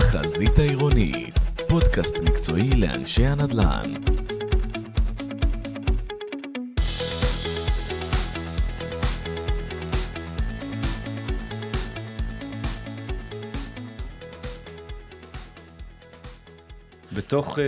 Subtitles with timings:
[0.00, 4.29] החזית העירונית, פודקאסט מקצועי לאנשי הנדל"ן.
[17.30, 17.62] בתוך uh, uh,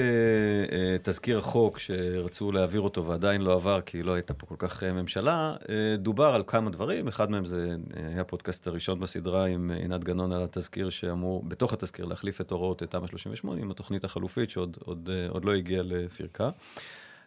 [1.02, 4.86] תזכיר החוק שרצו להעביר אותו ועדיין לא עבר כי לא הייתה פה כל כך uh,
[4.86, 5.66] ממשלה, uh,
[5.98, 10.43] דובר על כמה דברים, אחד מהם זה היה הפודקאסט הראשון בסדרה עם עינת גנון על
[10.43, 15.32] התזכיר שאמור, בתוך התזכיר להחליף את הוראות תמ"א 38 עם התוכנית החלופית שעוד עוד, uh,
[15.32, 16.50] עוד לא הגיעה לפרקה.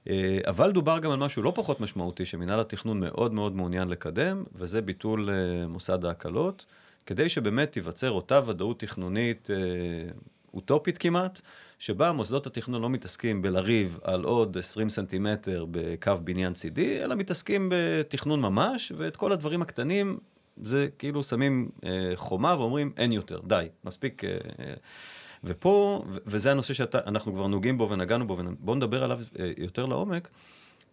[0.06, 0.10] Uh,
[0.48, 4.82] אבל דובר גם על משהו לא פחות משמעותי שמינהל התכנון מאוד מאוד מעוניין לקדם, וזה
[4.82, 6.66] ביטול uh, מוסד ההקלות,
[7.06, 11.42] כדי שבאמת תיווצר אותה ודאות תכנונית uh, אוטופית כמעט.
[11.80, 17.72] שבה מוסדות התכנון לא מתעסקים בלריב על עוד 20 סנטימטר בקו בניין צידי, אלא מתעסקים
[17.72, 20.18] בתכנון ממש, ואת כל הדברים הקטנים,
[20.62, 24.24] זה כאילו שמים אה, חומה ואומרים, אין יותר, די, מספיק.
[24.24, 24.74] אה, אה,
[25.44, 30.30] ופה, וזה הנושא שאנחנו כבר נוגעים בו ונגענו בו, ובואו נדבר עליו אה, יותר לעומק.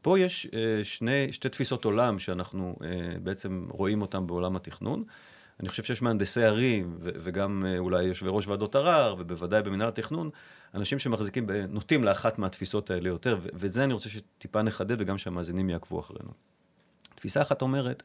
[0.03, 2.89] פה יש אה, שני, שתי תפיסות עולם שאנחנו אה,
[3.23, 5.05] בעצם רואים אותן בעולם התכנון.
[5.61, 10.31] אני חושב שיש מהנדסי ערים, וגם אה, אולי יושבי ראש ועדות ערר, ובוודאי במנהל התכנון,
[10.75, 15.71] אנשים שמחזיקים, נוטים לאחת מהתפיסות האלה יותר, ואת זה אני רוצה שטיפה נחדד וגם שהמאזינים
[15.71, 16.31] יעקבו אחרינו.
[17.15, 18.03] תפיסה אחת אומרת,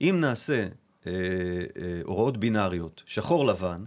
[0.00, 0.66] אם נעשה
[1.06, 3.84] אה, אה, הוראות בינאריות, שחור לבן,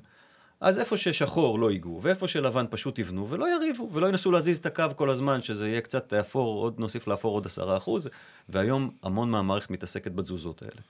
[0.61, 4.65] אז איפה ששחור לא ייגעו, ואיפה שלבן פשוט יבנו, ולא יריבו, ולא ינסו להזיז את
[4.65, 8.07] הקו כל הזמן, שזה יהיה קצת אפור, עוד נוסיף לאפור עוד עשרה אחוז,
[8.49, 10.81] והיום המון מהמערכת מתעסקת בתזוזות האלה.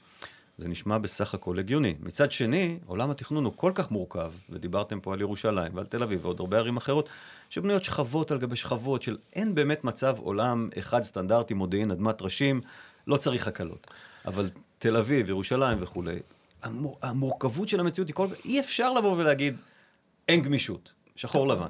[0.59, 1.95] זה נשמע בסך הכל הגיוני.
[1.99, 6.25] מצד שני, עולם התכנון הוא כל כך מורכב, ודיברתם פה על ירושלים ועל תל אביב
[6.25, 7.09] ועוד הרבה ערים אחרות,
[7.49, 12.61] שבנויות שכבות על גבי שכבות של אין באמת מצב עולם אחד סטנדרטי, מודיעין, אדמת ראשים,
[13.07, 13.87] לא צריך הקלות.
[14.25, 14.49] אבל
[14.79, 16.19] תל אביב, ירושלים וכולי,
[16.63, 19.55] המור, המורכבות של המציאות היא כל כך, אי אפשר לבוא ולהגיד,
[20.27, 21.69] אין גמישות, שחור לבן.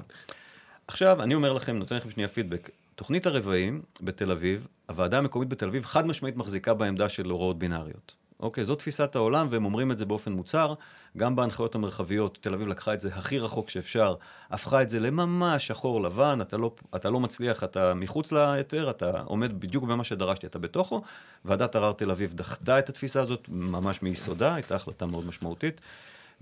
[0.86, 2.70] עכשיו, אני אומר לכם, נותן לכם שנייה פידבק.
[2.94, 8.19] תוכנית הרבעים בתל אביב, הוועדה המקומית בתל אביב חד משמעית מחזיקה בעמדה של הוראות בינאריות.
[8.42, 10.74] אוקיי, זו תפיסת העולם, והם אומרים את זה באופן מוצהר.
[11.16, 14.14] גם בהנחיות המרחביות, תל אביב לקחה את זה הכי רחוק שאפשר,
[14.50, 19.20] הפכה את זה לממש שחור לבן, אתה לא, אתה לא מצליח, אתה מחוץ להיתר, אתה
[19.20, 21.02] עומד בדיוק במה שדרשתי, אתה בתוכו.
[21.44, 25.80] ועדת ערר תל אביב דחתה את התפיסה הזאת ממש מיסודה, הייתה החלטה מאוד משמעותית.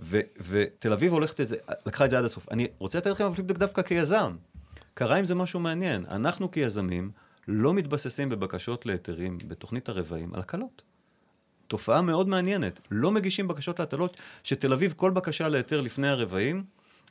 [0.00, 1.56] ו, ותל אביב הולכת את זה,
[1.86, 2.46] לקחה את זה עד הסוף.
[2.50, 4.36] אני רוצה לתת לכם אבל דווקא כיזם.
[4.94, 6.04] קרה עם זה משהו מעניין.
[6.10, 7.10] אנחנו כיזמים
[7.48, 10.87] לא מתבססים בבקשות להיתרים בתוכנית הרבעים על הקלות.
[11.68, 12.80] תופעה מאוד מעניינת.
[12.90, 16.64] לא מגישים בקשות להטלות, שתל אביב, כל בקשה להיתר לפני הרבעים,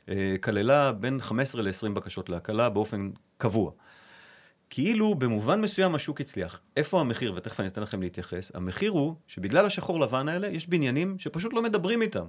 [0.08, 3.72] אה, כללה בין 15 ל-20 בקשות להקלה באופן קבוע.
[4.70, 6.60] כאילו במובן מסוים השוק הצליח.
[6.76, 7.32] איפה המחיר?
[7.36, 8.52] ותכף אני אתן לכם להתייחס.
[8.54, 12.24] המחיר הוא שבגלל השחור לבן האלה יש בניינים שפשוט לא מדברים איתם.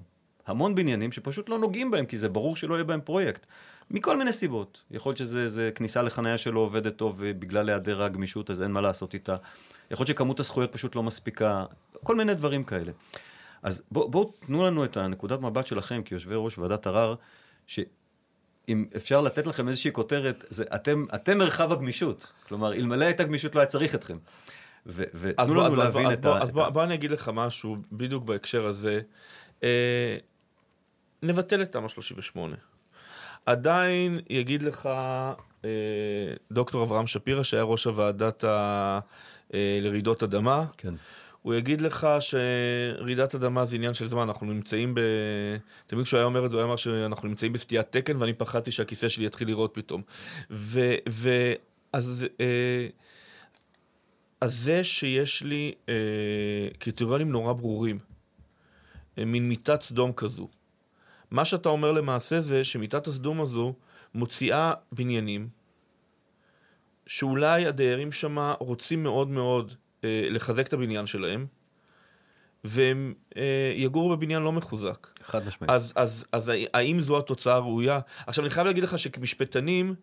[0.47, 3.45] המון בניינים שפשוט לא נוגעים בהם, כי זה ברור שלא יהיה בהם פרויקט.
[3.91, 4.83] מכל מיני סיבות.
[4.91, 9.13] יכול להיות שזה כניסה לחניה שלא עובדת טוב ובגלל היעדר הגמישות אז אין מה לעשות
[9.13, 9.35] איתה.
[9.91, 11.65] יכול להיות שכמות הזכויות פשוט לא מספיקה.
[12.03, 12.91] כל מיני דברים כאלה.
[13.63, 17.15] אז בואו בוא, תנו לנו את הנקודת מבט שלכם כיושבי ראש ועדת ערר,
[17.67, 22.31] שאם אפשר לתת לכם איזושהי כותרת, זה אתם, אתם מרחב הגמישות.
[22.47, 24.17] כלומר, אלמלא הייתה גמישות לא היה צריך אתכם.
[24.85, 26.41] ותנו לנו בוא, להבין אז את בוא, ה...
[26.41, 29.01] אז בוא, בוא אני אגיד לך משהו בדיוק בהקשר הזה.
[29.63, 30.17] אה,
[31.23, 32.55] נבטל את תמ"א 38.
[33.45, 34.89] עדיין יגיד לך
[35.65, 35.69] אה,
[36.51, 38.99] דוקטור אברהם שפירא, שהיה ראש הוועדת ה...
[39.53, 40.65] אה, לרעידות אדמה.
[40.77, 40.93] כן.
[41.41, 44.99] הוא יגיד לך שרעידת אדמה זה עניין של זמן, אנחנו נמצאים ב...
[45.87, 48.71] תמיד כשהוא היה אומר את זה, הוא היה אומר שאנחנו נמצאים בסטיית תקן, ואני פחדתי
[48.71, 50.01] שהכיסא שלי יתחיל לראות פתאום.
[50.51, 50.95] ו...
[51.09, 51.29] ו...
[51.93, 52.25] אז...
[52.39, 52.87] אה,
[54.41, 55.93] אז זה שיש לי אה,
[56.79, 57.99] קריטריונים נורא ברורים,
[59.17, 60.47] אה, מין מיטת סדום כזו.
[61.31, 63.73] מה שאתה אומר למעשה זה שמיטת הסדום הזו
[64.15, 65.47] מוציאה בניינים
[67.09, 69.73] שאולי הדיירים שם רוצים מאוד מאוד
[70.03, 71.45] אה, לחזק את הבניין שלהם,
[72.63, 75.07] והם אה, יגורו בבניין לא מחוזק.
[75.23, 75.71] חד משמעית.
[75.71, 77.99] אז, אז, אז האם זו התוצאה הראויה?
[78.27, 79.95] עכשיו, אני חייב להגיד לך שכמשפטנים,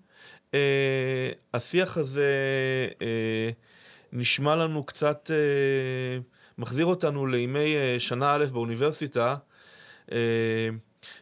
[0.54, 2.26] אה, השיח הזה
[3.02, 3.50] אה,
[4.12, 6.19] נשמע לנו קצת, אה,
[6.58, 9.36] מחזיר אותנו לימי אה, שנה א' באוניברסיטה.
[10.12, 10.68] אה,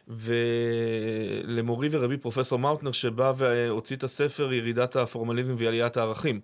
[0.07, 6.39] ולמורי ורבי פרופסור מאוטנר שבא והוציא את הספר ירידת הפורמליזם ועליית הערכים.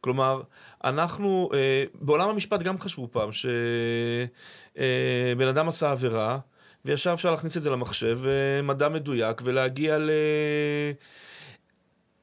[0.00, 0.42] כלומר,
[0.84, 6.38] אנחנו, אה, בעולם המשפט גם חשבו פעם שבן אה, אדם עשה עבירה
[6.84, 8.20] וישר אפשר להכניס את זה למחשב,
[8.62, 10.10] מדע מדויק ולהגיע ל...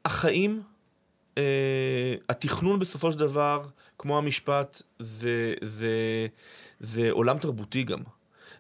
[0.06, 0.62] החיים,
[2.30, 3.64] התכנון בסופו של דבר,
[3.98, 6.28] כמו המשפט, זה, זה,
[6.80, 8.00] זה עולם תרבותי גם.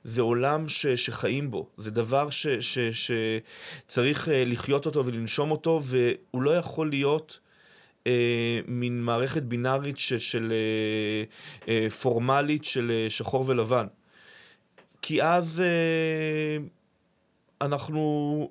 [0.04, 5.82] זה עולם ש, שחיים בו, זה דבר ש, ש, שצריך אה, לחיות אותו ולנשום אותו,
[5.84, 7.40] והוא לא יכול להיות
[8.08, 11.24] אה, מין מערכת בינארית ש, של אה,
[11.68, 13.88] אה, פורמלית של אה, שחור ולבן.
[15.02, 16.58] כי אז אה,
[17.62, 18.50] אנחנו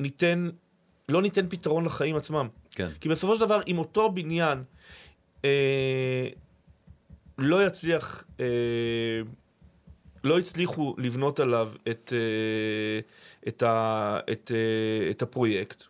[0.00, 0.48] ניתן,
[1.08, 2.48] לא ניתן פתרון לחיים עצמם.
[2.70, 2.88] כן.
[3.00, 4.62] כי בסופו של דבר, אם אותו בניין
[5.44, 6.28] אה,
[7.38, 8.46] לא יצליח, אה,
[10.24, 13.00] לא הצליחו לבנות עליו את, אה,
[13.48, 15.84] את, ה, את, אה, את הפרויקט,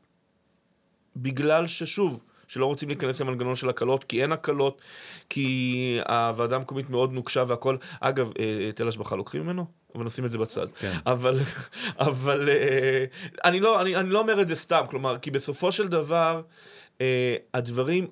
[1.16, 4.82] בגלל ששוב, שלא רוצים להיכנס למנגנון של הקלות, כי אין הקלות,
[5.28, 7.76] כי הוועדה המקומית מאוד נוקשה והכל.
[8.00, 9.66] אגב, אה, היטל השבחה לוקחים ממנו?
[9.94, 10.66] אבל נשים את זה בצד.
[10.72, 10.98] כן.
[11.06, 11.38] אבל,
[12.08, 13.04] אבל אה,
[13.44, 16.42] אני, לא, אני, אני לא אומר את זה סתם, כלומר, כי בסופו של דבר,
[17.00, 18.06] אה, הדברים,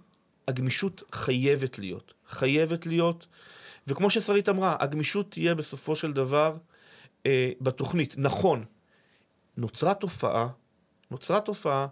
[0.49, 2.15] הגמישות חייבת להיות.
[2.29, 3.27] חייבת להיות,
[3.87, 6.57] וכמו ששרית אמרה, הגמישות תהיה בסופו של דבר
[7.27, 8.15] אה, בתוכנית.
[8.19, 8.65] נכון,
[9.57, 10.49] נוצרה תופעה,
[11.11, 11.87] נוצרה תופעה,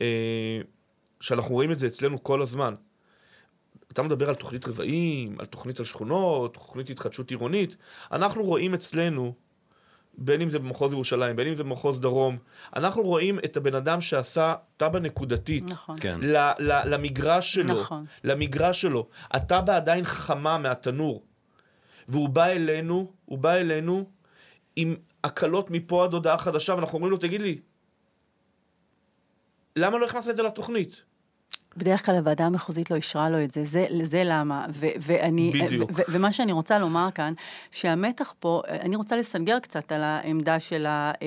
[0.00, 0.60] אה,
[1.20, 2.74] שאנחנו רואים את זה אצלנו כל הזמן.
[3.92, 7.76] אתה מדבר על תוכנית רבעים, על תוכנית על שכונות, תוכנית התחדשות עירונית.
[8.12, 9.34] אנחנו רואים אצלנו,
[10.18, 12.38] בין אם זה במחוז ירושלים, בין אם זה במחוז דרום,
[12.76, 15.64] אנחנו רואים את הבן אדם שעשה תב"ע נקודתית.
[15.72, 15.96] נכון.
[16.00, 16.18] כן.
[16.22, 17.80] ל- ל- למגרש שלו.
[17.80, 18.04] נכון.
[18.24, 19.06] למגרש שלו.
[19.30, 21.22] התב"ע עדיין חמה מהתנור.
[22.08, 24.04] והוא בא אלינו, הוא בא אלינו
[24.76, 27.58] עם הקלות מפה עד הודעה חדשה, ואנחנו אומרים לו, תגיד לי,
[29.76, 31.02] למה לא הכנסת את זה לתוכנית?
[31.76, 34.66] בדרך כלל הוועדה המחוזית לא אישרה לו את זה, זה, זה למה.
[34.74, 35.90] ו, ואני, בדיוק.
[35.90, 37.32] ו, ו, ומה שאני רוצה לומר כאן,
[37.70, 40.86] שהמתח פה, אני רוצה לסנגר קצת על העמדה של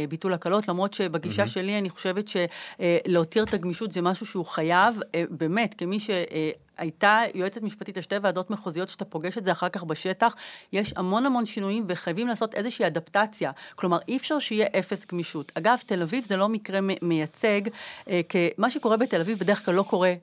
[0.10, 1.48] ביטול הקלות, למרות שבגישה mm-hmm.
[1.48, 6.10] שלי אני חושבת שלהותיר את הגמישות זה משהו שהוא חייב, אה, באמת, כמי ש...
[6.80, 10.36] הייתה יועצת משפטית לשתי ועדות מחוזיות, שאתה פוגש את זה אחר כך בשטח,
[10.74, 13.52] יש המון המון שינויים וחייבים לעשות איזושהי אדפטציה.
[13.76, 15.52] כלומר, אי אפשר שיהיה אפס גמישות.
[15.56, 17.62] אגב, תל אביב זה לא מקרה מייצג,
[18.10, 20.14] אה, כי מה שקורה בתל אביב בדרך כלל לא קורה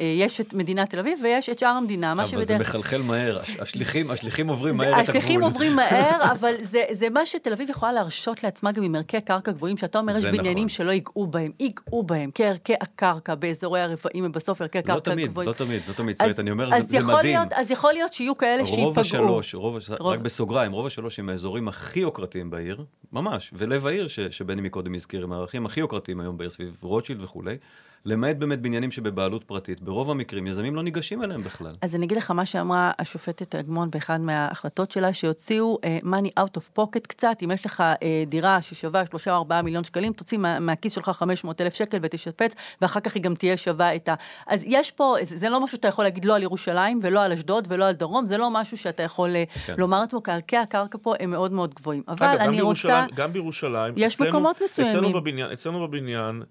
[0.00, 2.12] יש את מדינת תל אביב ויש את שאר המדינה.
[2.12, 2.48] אבל שבדרך...
[2.48, 5.02] זה מחלחל מהר, השליחים, השליחים עוברים מהר את הגבול.
[5.02, 9.20] השליחים עוברים מהר, אבל זה, זה מה שתל אביב יכולה להרשות לעצמה גם עם ערכי
[9.20, 10.68] קרקע גבוהים, שאתה אומר, יש בניינים נכון.
[10.68, 15.48] שלא ייגעו בהם, ייגעו בהם, כערכי הקרקע באזורי הרפאים, ובסוף ערכי לא קרקע תמיד, גבוהים.
[15.48, 17.22] לא תמיד, לא תמיד, שרית, אני אומר, אז זה, זה מדהים.
[17.22, 18.86] להיות, אז יכול להיות שיהיו כאלה שייפגעו.
[18.86, 19.78] רוב השלוש, רוב.
[20.00, 24.94] רק בסוגריים, רוב השלוש הם האזורים הכי יוקרתיים בעיר, ממש, ולב העיר, ש, שבני מקודם
[24.94, 27.56] הזכיר, הם הערכים הכי יוקרתיים היום בעיר סביב רוטשילד וכולי.
[28.06, 29.80] למעט באמת בניינים שבבעלות פרטית.
[29.80, 31.74] ברוב המקרים יזמים לא ניגשים אליהם בכלל.
[31.82, 36.58] אז אני אגיד לך מה שאמרה השופטת אגמון באחד מההחלטות שלה, שהוציאו uh, money out
[36.58, 40.38] of pocket קצת, אם יש לך uh, דירה ששווה 3 או 4 מיליון שקלים, תוציא
[40.38, 44.14] מה, מהכיס שלך 500 אלף שקל ותשפץ, ואחר כך היא גם תהיה שווה את ה...
[44.46, 47.32] אז יש פה, זה, זה לא משהו שאתה יכול להגיד לא על ירושלים, ולא על
[47.32, 49.74] אשדוד, ולא על דרום, זה לא משהו שאתה יכול אה, כן.
[49.78, 52.02] לומר לעצמו, כי ערכי הקרקע פה הם מאוד מאוד גבוהים.
[52.08, 53.06] אבל אגב, אני רוצה...
[53.14, 54.96] גם בירושלים, יש אצלנו, מקומות מסוימים.
[54.96, 56.42] אצלנו בבניין, אצלנו בבניין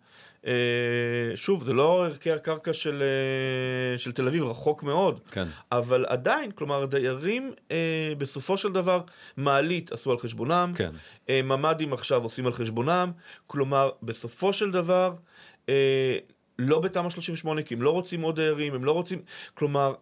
[1.36, 3.04] שוב, זה לא ערכי הקרקע של,
[3.96, 5.20] uh, של תל אביב, רחוק מאוד.
[5.32, 5.48] כן.
[5.72, 7.72] אבל עדיין, כלומר, דיירים uh,
[8.18, 9.02] בסופו של דבר,
[9.38, 10.92] מעלית עשו על חשבונם, כן.
[11.22, 13.12] uh, ממ"דים עכשיו עושים על חשבונם,
[13.48, 15.14] כלומר, בסופו של דבר,
[16.60, 19.22] לא בתמ"א 38, כי הם לא רוצים עוד דיירים, הם לא רוצים,
[19.54, 19.94] כלומר,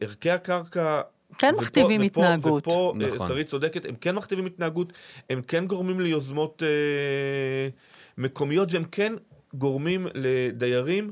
[0.00, 1.00] ערכי הקרקע...
[1.38, 2.62] כן ופה, מכתיבים ופה, התנהגות.
[2.62, 3.28] ופה, נכון.
[3.28, 4.92] שרית צודקת, הם כן מכתיבים התנהגות,
[5.30, 6.62] הם כן גורמים ליוזמות...
[6.62, 9.12] Uh, מקומיות, והם כן
[9.54, 11.10] גורמים לדיירים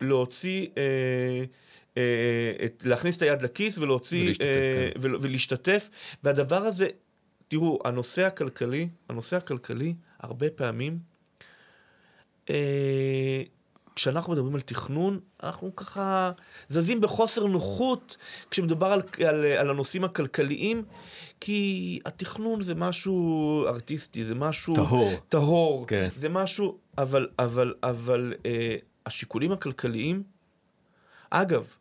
[0.00, 1.44] להוציא, אה,
[1.96, 5.00] אה, את, להכניס את היד לכיס ולהוציא, ולהשתתף, אה, כן.
[5.00, 5.90] ול, ולהשתתף,
[6.24, 6.88] והדבר הזה,
[7.48, 10.98] תראו, הנושא הכלכלי, הנושא הכלכלי, הרבה פעמים,
[12.50, 13.42] אה,
[13.96, 16.32] כשאנחנו מדברים על תכנון, אנחנו ככה
[16.68, 18.16] זזים בחוסר נוחות
[18.50, 20.84] כשמדובר על, על, על הנושאים הכלכליים,
[21.40, 24.74] כי התכנון זה משהו ארטיסטי, זה משהו...
[24.74, 25.12] טהור.
[25.28, 25.86] טהור.
[25.86, 26.08] כן.
[26.16, 26.78] זה משהו...
[26.98, 30.22] אבל, אבל, אבל אה, השיקולים הכלכליים...
[31.30, 31.74] אגב,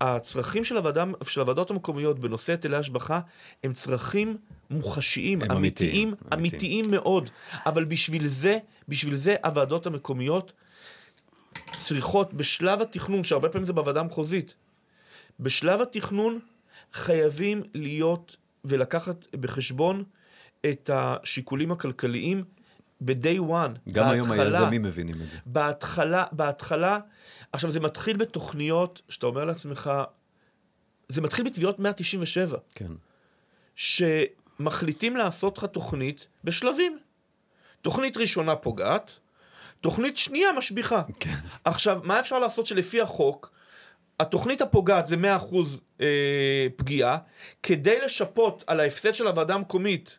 [0.00, 3.20] הצרכים של, הוועדה, של הוועדות המקומיות בנושא היטלי השבחה
[3.64, 4.36] הם צרכים
[4.70, 7.30] מוחשיים, הם אמיתיים, אמיתיים, אמיתיים מאוד.
[7.66, 8.58] אבל בשביל זה,
[8.88, 10.52] בשביל זה הוועדות המקומיות
[11.76, 14.54] צריכות בשלב התכנון, שהרבה פעמים זה בוועדה המחוזית,
[15.40, 16.38] בשלב התכנון
[16.92, 20.04] חייבים להיות ולקחת בחשבון
[20.66, 22.44] את השיקולים הכלכליים
[23.00, 23.42] ב-day one.
[23.42, 25.36] גם בהתחלה, היום היזמים מבינים את זה.
[25.46, 26.98] בהתחלה, בהתחלה,
[27.52, 29.90] עכשיו זה מתחיל בתוכניות שאתה אומר לעצמך,
[31.08, 32.58] זה מתחיל בתביעות 197.
[32.74, 32.92] כן.
[33.76, 36.98] שמחליטים לעשות לך תוכנית בשלבים.
[37.82, 39.12] תוכנית ראשונה פוגעת,
[39.80, 41.02] תוכנית שנייה משביחה.
[41.20, 41.34] כן.
[41.64, 43.52] עכשיו, מה אפשר לעשות שלפי החוק,
[44.20, 45.54] התוכנית הפוגעת זה 100%
[46.00, 47.18] אה, פגיעה,
[47.62, 50.18] כדי לשפות על ההפסד של הוועדה המקומית,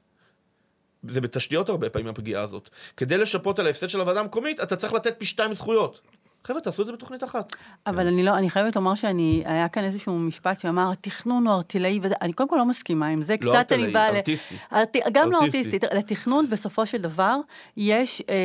[1.10, 4.94] זה בתשתיות הרבה פעמים הפגיעה הזאת, כדי לשפות על ההפסד של הוועדה המקומית, אתה צריך
[4.94, 6.02] לתת פי שתיים זכויות.
[6.46, 7.56] חבר'ה, תעשו את זה בתוכנית אחת.
[7.88, 12.00] אבל אני לא, אני חייבת לומר שאני, היה כאן איזשהו משפט שאמר, התכנון הוא ארטילאי,
[12.02, 14.12] ואני קודם כל לא מסכימה עם זה, לא קצת אני ארטילאי, באה...
[14.12, 14.56] ל- ארטיסטי.
[14.74, 15.76] ארטי, גם לא ארטיסטי.
[15.76, 15.98] ארטיסטי.
[15.98, 17.38] לתכנון, בסופו של דבר,
[17.78, 18.36] יש אה,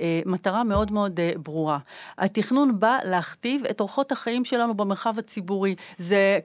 [0.00, 1.78] אה, מטרה מאוד מאוד אה, ברורה.
[2.18, 5.74] התכנון בא להכתיב את אורחות החיים שלנו במרחב הציבורי.
[5.98, 6.38] זה...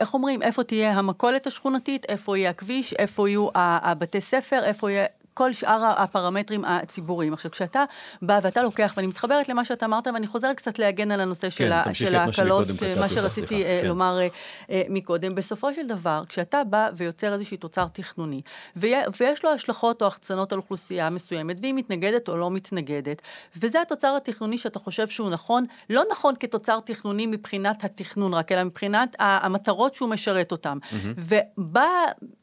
[0.00, 5.06] איך אומרים, איפה תהיה המכולת השכונתית, איפה יהיה הכביש, איפה יהיו הבתי ספר, איפה יהיה...
[5.34, 7.32] כל שאר הפרמטרים הציבוריים.
[7.32, 7.84] עכשיו, כשאתה
[8.22, 11.82] בא ואתה לוקח, ואני מתחברת למה שאתה אמרת, ואני חוזרת קצת להגן על הנושא של,
[11.84, 13.64] תמשיכי של מה ההקלות, קטעתי מה אותך, שרציתי.
[13.64, 13.88] אה, כן.
[13.88, 14.28] לומר אה,
[14.70, 15.34] אה, מקודם.
[15.34, 18.40] בסופו של דבר, כשאתה בא ויוצר איזשהי תוצר תכנוני,
[18.76, 23.22] ויש לו השלכות או החצנות על אוכלוסייה מסוימת, והיא מתנגדת או לא מתנגדת,
[23.56, 28.64] וזה התוצר התכנוני שאתה חושב שהוא נכון, לא נכון כתוצר תכנוני מבחינת התכנון רק, אלא
[28.64, 30.78] מבחינת המטרות שהוא משרת אותם.
[31.02, 31.88] ובא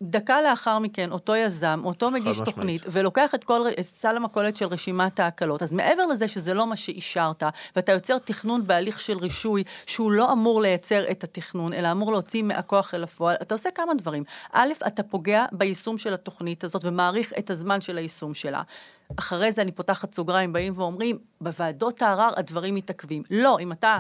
[0.01, 2.78] דקה לאחר מכן אותו יזם, אותו מגיש משמעית.
[2.79, 5.63] תוכנית, ולוקח את כל ר- סל המכולת של רשימת ההקלות.
[5.63, 7.43] אז מעבר לזה שזה לא מה שאישרת,
[7.75, 12.43] ואתה יוצר תכנון בהליך של רישוי, שהוא לא אמור לייצר את התכנון, אלא אמור להוציא
[12.43, 14.24] מהכוח אל הפועל, אתה עושה כמה דברים.
[14.51, 18.62] א', אתה פוגע ביישום של התוכנית הזאת ומאריך את הזמן של היישום שלה.
[19.19, 23.24] אחרי זה אני פותחת סוגריים, באים ואומרים, בוועדות הערר הדברים מתעכבים.
[23.31, 24.00] לא, אם אתה...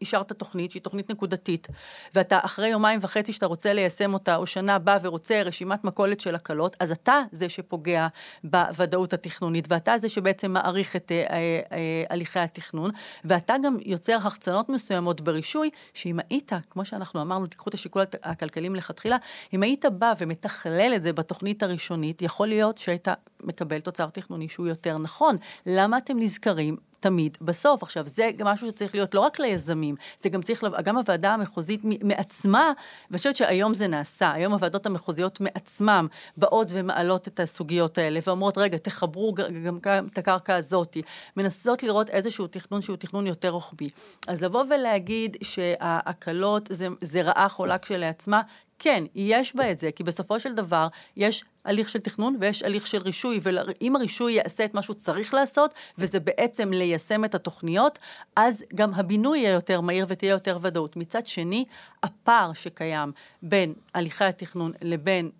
[0.00, 1.68] אישרת תוכנית שהיא תוכנית נקודתית,
[2.14, 6.34] ואתה אחרי יומיים וחצי שאתה רוצה ליישם אותה, או שנה בא ורוצה רשימת מכולת של
[6.34, 8.06] הקלות, אז אתה זה שפוגע
[8.44, 12.90] בוודאות התכנונית, ואתה זה שבעצם מעריך את אה, אה, אה, הליכי התכנון,
[13.24, 18.68] ואתה גם יוצר החצנות מסוימות ברישוי, שאם היית, כמו שאנחנו אמרנו, תיקחו את השיקול הכלכלי
[18.68, 19.16] מלכתחילה,
[19.52, 23.08] אם היית בא ומתכלל את זה בתוכנית הראשונית, יכול להיות שהיית
[23.42, 25.36] מקבל תוצר תכנוני שהוא יותר נכון.
[25.66, 27.82] למה אתם נזכרים תמיד בסוף.
[27.82, 31.80] עכשיו, זה גם משהו שצריך להיות לא רק ליזמים, זה גם צריך, גם הוועדה המחוזית
[31.84, 32.72] מעצמה,
[33.10, 38.58] ואני חושבת שהיום זה נעשה, היום הוועדות המחוזיות מעצמם באות ומעלות את הסוגיות האלה, ואומרות,
[38.58, 39.34] רגע, תחברו
[39.70, 39.78] גם
[40.12, 40.96] את הקרקע הזאת,
[41.36, 43.88] מנסות לראות איזשהו תכנון שהוא תכנון יותר רוחבי.
[44.28, 48.42] אז לבוא ולהגיד שההקלות זה, זה רעה חולה כשלעצמה,
[48.78, 52.86] כן, יש בה את זה, כי בסופו של דבר יש הליך של תכנון ויש הליך
[52.86, 57.98] של רישוי, ואם הרישוי יעשה את מה שהוא צריך לעשות, וזה בעצם ליישם את התוכניות,
[58.36, 60.96] אז גם הבינוי יהיה יותר מהיר ותהיה יותר ודאות.
[60.96, 61.64] מצד שני,
[62.02, 65.30] הפער שקיים בין הליכי התכנון לבין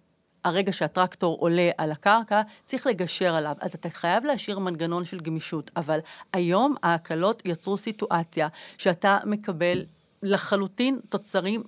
[0.44, 3.54] הרגע שהטרקטור עולה על הקרקע, צריך לגשר עליו.
[3.60, 5.98] אז אתה חייב להשאיר מנגנון של גמישות, אבל
[6.32, 9.84] היום ההקלות יצרו סיטואציה שאתה מקבל
[10.22, 11.62] לחלוטין תוצרים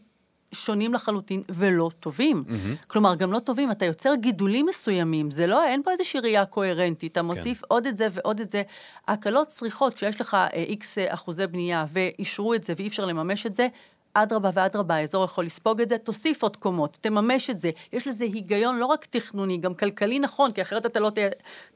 [0.52, 2.44] שונים לחלוטין ולא טובים.
[2.46, 2.86] Mm-hmm.
[2.86, 7.12] כלומר, גם לא טובים, אתה יוצר גידולים מסוימים, זה לא, אין פה איזושהי ראייה קוהרנטית,
[7.12, 7.66] אתה מוסיף כן.
[7.68, 8.62] עוד את זה ועוד את זה.
[9.08, 13.54] ההקלות צריכות, כשיש לך איקס אה, אחוזי בנייה ואישרו את זה ואי אפשר לממש את
[13.54, 13.68] זה,
[14.22, 17.70] אדרבה ואדרבה, האזור יכול לספוג את זה, תוסיף עוד קומות, תממש את זה.
[17.92, 21.18] יש לזה היגיון לא רק תכנוני, גם כלכלי נכון, כי אחרת אתה לא ת...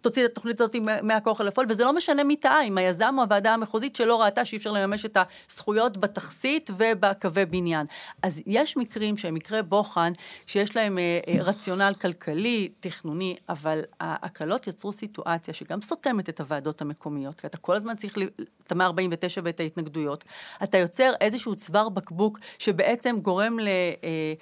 [0.00, 3.22] תוציא את התוכנית הזאת מהכוח אל הפועל, וזה לא משנה מי טעה, אם היזם או
[3.22, 5.16] הוועדה המחוזית שלא ראתה שאי אפשר לממש את
[5.48, 7.86] הזכויות בתכסית ובקווי בניין.
[8.22, 10.12] אז יש מקרים שהם מקרי בוחן,
[10.46, 16.80] שיש להם אה, אה, רציונל כלכלי, תכנוני, אבל ההקלות יצרו סיטואציה שגם סותמת את הוועדות
[16.80, 18.18] המקומיות, כי אתה כל הזמן צריך,
[18.66, 20.24] את המאה 49 ואת ההתנגדויות,
[20.62, 23.68] אתה יוצר איזשהו צוואר בקבוק שבעצם גורם ל...
[24.04, 24.34] אה,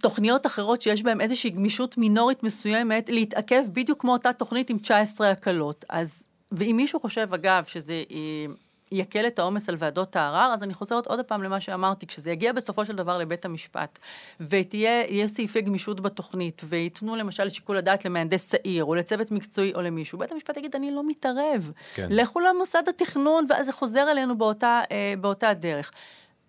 [0.00, 5.30] תוכניות אחרות שיש בהן איזושהי גמישות מינורית מסוימת, להתעכב בדיוק כמו אותה תוכנית עם 19
[5.30, 5.84] הקלות.
[5.88, 8.54] אז, ואם מישהו חושב, אגב, שזה אה,
[8.92, 12.52] יקל את העומס על ועדות הערר, אז אני חוזרת עוד פעם למה שאמרתי, כשזה יגיע
[12.52, 13.98] בסופו של דבר לבית המשפט,
[14.40, 20.18] ויהיה סעיפי גמישות בתוכנית, וייתנו למשל שיקול הדעת למהנדס העיר, או לצוות מקצועי, או למישהו,
[20.18, 21.72] בית המשפט יגיד, אני לא מתערב.
[21.94, 22.06] כן.
[22.10, 25.90] לכו למוסד התכנון, ואז זה חוזר אלינו באותה, אה, באותה דרך.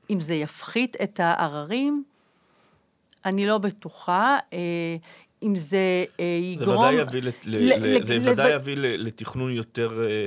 [0.10, 2.04] אם זה יפחית את העררים,
[3.26, 4.38] אני לא בטוחה.
[4.54, 4.60] אה,
[5.44, 6.68] אם זה אה, יגרום...
[6.68, 7.46] זה ודאי יביא, לת...
[7.46, 7.56] ל...
[7.56, 8.06] ל...
[8.06, 8.30] זה ל...
[8.30, 10.26] ודאי יביא לתכנון יותר, אה,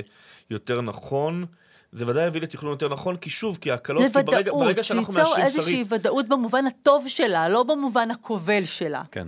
[0.49, 1.45] יותר נכון.
[1.91, 5.13] זה ודאי יביא לתכנון יותר נכון, כי שוב, כי ההקלות, לוודאות, כי ברגע, ברגע שאנחנו
[5.13, 5.35] מאשרים שרית...
[5.35, 9.03] זה ייצור איזושהי ודאות במובן הטוב שלה, לא במובן הכובל שלה.
[9.11, 9.27] כן.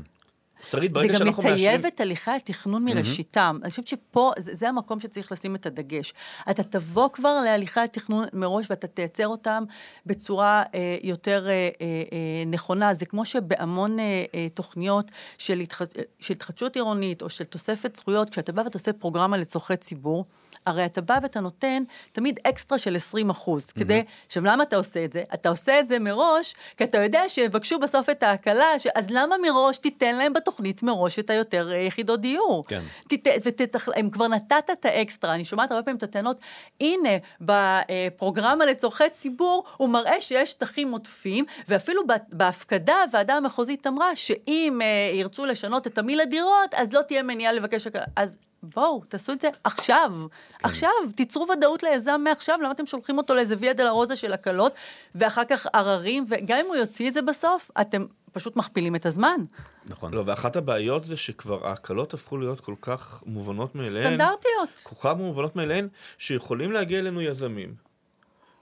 [0.63, 1.57] שרית, ברגע שאנחנו מאשרים...
[1.57, 3.57] זה גם מטייב את הליכי התכנון מראשיתם.
[3.59, 3.63] Mm-hmm.
[3.63, 6.13] אני חושבת שפה, זה, זה המקום שצריך לשים את הדגש.
[6.49, 9.63] אתה תבוא כבר להליכי התכנון מראש ואתה תייצר אותם
[10.05, 12.93] בצורה אה, יותר אה, אה, נכונה.
[12.93, 15.81] זה כמו שבהמון אה, אה, תוכניות של, התח...
[16.19, 20.25] של התחדשות עירונית או של תוספת זכויות, כשאתה בא ואתה עושה פרוגרמה לצורכי ציבור,
[20.65, 23.79] הרי אתה בא ואתה נותן תמיד אקסטרה של 20 אחוז, mm-hmm.
[23.79, 25.23] כדי, עכשיו למה אתה עושה את זה?
[25.33, 28.87] אתה עושה את זה מראש, כי אתה יודע שיבקשו בסוף את ההקלה, ש...
[28.95, 30.83] אז למה מראש תיתן להם בתוכנית?
[30.83, 32.63] מראש את היותר אה, יחידות דיור.
[32.67, 32.81] כן.
[33.09, 33.89] תת, ותתח...
[33.95, 36.41] הם כבר נתת את האקסטרה, אני שומעת הרבה פעמים את הטענות,
[36.81, 37.09] הנה,
[37.41, 42.01] בפרוגרמה לצורכי ציבור, הוא מראה שיש שטחים עוטפים, ואפילו
[42.31, 47.53] בהפקדה הוועדה המחוזית אמרה שאם אה, ירצו לשנות את תמיל הדירות, אז לא תהיה מניעה
[47.53, 47.87] לבקש...
[48.15, 50.11] אז בואו, תעשו את זה עכשיו.
[50.19, 50.67] כן.
[50.67, 54.73] עכשיו, תיצרו ודאות ליזם מעכשיו, למה אתם שולחים אותו לאיזה ויה דה רוזה של הקלות,
[55.15, 59.37] ואחר כך עררים, וגם אם הוא יוציא את זה בסוף, אתם פשוט מכפילים את הזמן.
[59.85, 60.13] נכון.
[60.13, 64.07] לא, ואחת הבעיות זה שכבר ההקלות הפכו להיות כל כך מובנות מאליהן.
[64.07, 64.79] סטנדרטיות.
[64.83, 65.87] כל כך מובנות מאליהן,
[66.17, 67.75] שיכולים להגיע אלינו יזמים,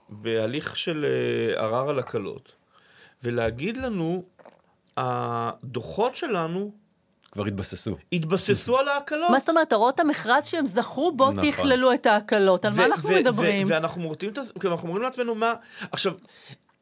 [0.08, 2.52] בהליך של uh, ערר על הקלות,
[3.22, 4.24] ולהגיד לנו,
[4.96, 6.72] הדוחות שלנו
[7.32, 7.96] כבר התבססו.
[8.12, 9.30] התבססו על ההקלות.
[9.30, 11.50] מה זאת אומרת, הוראות המכרז שהם זכו בו נכון.
[11.50, 13.66] תכללו את ההקלות, על מה אנחנו מדברים?
[13.70, 15.54] ואנחנו מורטים את זה, אנחנו אומרים לעצמנו מה...
[15.92, 16.12] עכשיו,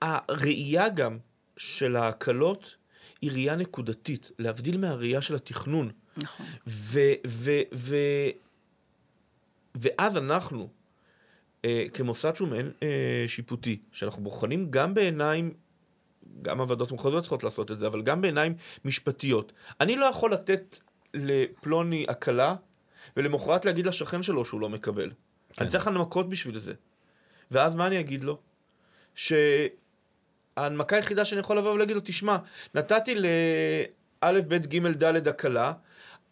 [0.02, 1.18] הראייה גם
[1.56, 2.76] של ההקלות
[3.22, 5.90] היא ראייה נקודתית, להבדיל מהראייה של התכנון.
[6.16, 6.46] נכון.
[9.74, 10.68] ואז אנחנו,
[11.64, 15.54] אה, כמוסד שהוא מעין אה, שיפוטי, שאנחנו בוחנים גם בעיניים
[16.42, 18.54] גם הוועדות המחוזיות צריכות לעשות את זה, אבל גם בעיניים
[18.84, 19.52] משפטיות.
[19.80, 20.78] אני לא יכול לתת
[21.14, 22.54] לפלוני הקלה,
[23.16, 25.10] ולמחרת להגיד לשכן שלו שהוא לא מקבל.
[25.10, 25.64] כן.
[25.64, 26.72] אני צריך הנמקות בשביל זה.
[27.50, 28.38] ואז מה אני אגיד לו?
[29.14, 32.36] שההנמקה היחידה שאני יכול לבוא ולהגיד לו, תשמע,
[32.74, 35.72] נתתי לאלף, בית, גימל, דלת הקלה,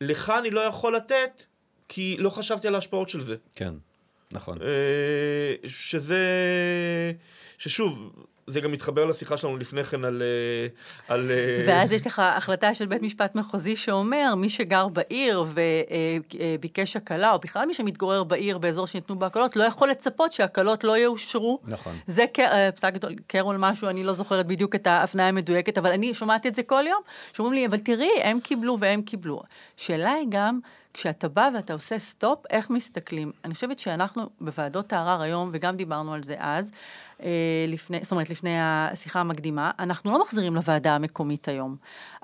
[0.00, 1.44] לך אני לא יכול לתת,
[1.88, 3.36] כי לא חשבתי על ההשפעות של זה.
[3.54, 3.75] כן,
[4.32, 4.62] נכון.
[4.62, 6.22] אה, שזה...
[7.58, 8.12] ששוב,
[8.46, 10.22] זה גם מתחבר לשיחה שלנו לפני כן על...
[10.22, 15.44] אה, על אה, ואז יש לך החלטה של בית משפט מחוזי שאומר, מי שגר בעיר
[15.46, 20.84] וביקש הקלה, או בכלל מי שמתגורר בעיר באזור שניתנו בו הקלות, לא יכול לצפות שהקלות
[20.84, 21.58] לא יאושרו.
[21.64, 21.92] נכון.
[22.06, 22.92] זה אה, פסק
[23.26, 26.84] קרול משהו, אני לא זוכרת בדיוק את ההפניה המדויקת, אבל אני שומעת את זה כל
[26.88, 29.42] יום, שאומרים לי, אבל תראי, הם קיבלו והם קיבלו.
[29.76, 30.60] שאלה היא גם...
[30.96, 33.32] כשאתה בא ואתה עושה סטופ, איך מסתכלים?
[33.44, 36.70] אני חושבת שאנחנו בוועדות הערר היום, וגם דיברנו על זה אז,
[37.22, 37.28] אה,
[37.68, 41.76] לפני, זאת אומרת, לפני השיחה המקדימה, אנחנו לא מחזירים לוועדה המקומית היום.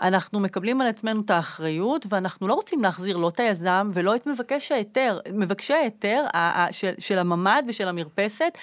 [0.02, 4.26] אנחנו מקבלים על עצמנו את האחריות, ואנחנו לא רוצים להחזיר לא את היזם ולא את
[4.26, 5.20] מבקש ההיתר.
[5.32, 6.24] מבקשי ההיתר
[6.70, 8.58] של, של הממ"ד ושל המרפסת,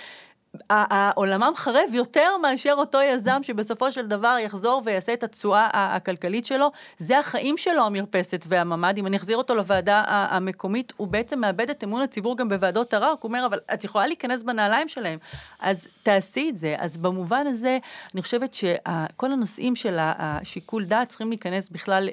[0.69, 6.71] העולמם חרב יותר מאשר אותו יזם שבסופו של דבר יחזור ויעשה את התשואה הכלכלית שלו.
[6.97, 8.97] זה החיים שלו, המרפסת והממ"ד.
[8.97, 13.07] אם אני אחזיר אותו לוועדה המקומית, הוא בעצם מאבד את אמון הציבור גם בוועדות ערר.
[13.07, 15.19] הוא אומר, אבל את יכולה להיכנס בנעליים שלהם.
[15.59, 16.75] אז תעשי את זה.
[16.77, 17.77] אז במובן הזה,
[18.13, 22.09] אני חושבת שכל הנושאים של השיקול דעת צריכים להיכנס בכלל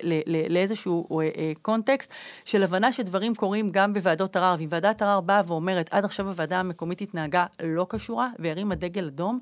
[0.51, 4.57] לאיזשהו אה, אה, קונטקסט של הבנה שדברים קורים גם בוועדות ערר.
[4.59, 7.87] ואם ועדת ערר באה ואומרת, עד עכשיו הוועדה המקומית התנהגה לא
[8.39, 9.41] והרימה דגל אדום,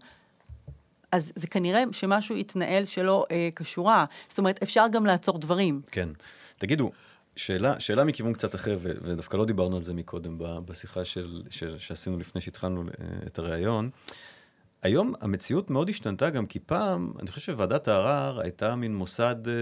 [1.13, 4.05] אז זה כנראה שמשהו התנהל שלא אה, כשורה.
[4.29, 5.83] זאת אומרת, אפשר גם לעצור דברים.
[5.91, 6.09] כן.
[6.59, 6.93] תגידו,
[7.37, 11.79] שאלה, שאלה מכיוון קצת אחר, ו- ודווקא לא דיברנו על זה מקודם בשיחה של, של,
[11.79, 13.91] שעשינו לפני שהתחלנו אה, את הריאיון.
[14.83, 19.53] היום המציאות מאוד השתנתה גם כי פעם, אני חושב שוועדת הערר הייתה מין מוסד אה,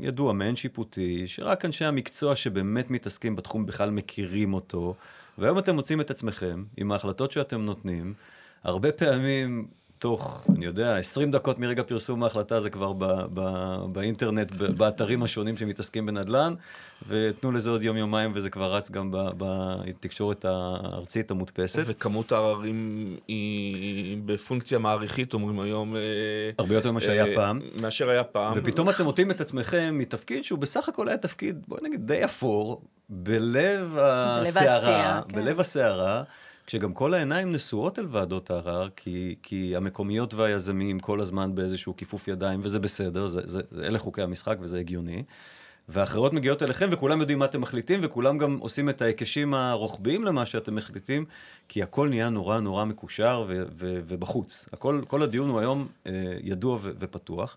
[0.00, 4.94] ידוע, מעין שיפוטי, שרק אנשי המקצוע שבאמת מתעסקים בתחום בכלל מכירים אותו.
[5.38, 8.14] והיום אתם מוצאים את עצמכם עם ההחלטות שאתם נותנים,
[8.64, 9.68] הרבה פעמים
[10.02, 15.22] תוך, אני יודע, 20 דקות מרגע פרסום ההחלטה זה כבר ב, ב, באינטרנט, ב, באתרים
[15.22, 16.54] השונים שמתעסקים בנדל"ן,
[17.08, 21.82] ותנו לזה עוד יום-יומיים וזה כבר רץ גם בתקשורת הארצית המודפסת.
[21.86, 25.96] וכמות העררים היא בפונקציה מעריכית, אומרים היום.
[25.96, 26.00] אה,
[26.58, 27.60] הרבה יותר ממה שהיה אה, פעם.
[27.82, 28.52] מאשר היה פעם.
[28.56, 32.82] ופתאום אתם מוצאים את עצמכם מתפקיד שהוא בסך הכל היה תפקיד, בואי נגיד, די אפור,
[33.08, 35.36] בלב הסערה, כן.
[35.36, 36.22] בלב הסערה.
[36.66, 42.28] כשגם כל העיניים נשואות אל ועדות הערר, כי, כי המקומיות והיזמים כל הזמן באיזשהו כיפוף
[42.28, 45.22] ידיים, וזה בסדר, זה, זה, אלה חוקי המשחק וזה הגיוני.
[45.88, 50.46] והאחרות מגיעות אליכם וכולם יודעים מה אתם מחליטים וכולם גם עושים את ההיקשים הרוחביים למה
[50.46, 51.24] שאתם מחליטים
[51.68, 54.68] כי הכל נהיה נורא נורא מקושר ו- ו- ובחוץ.
[54.72, 57.56] הכל, כל הדיון הוא היום אה, ידוע ו- ופתוח.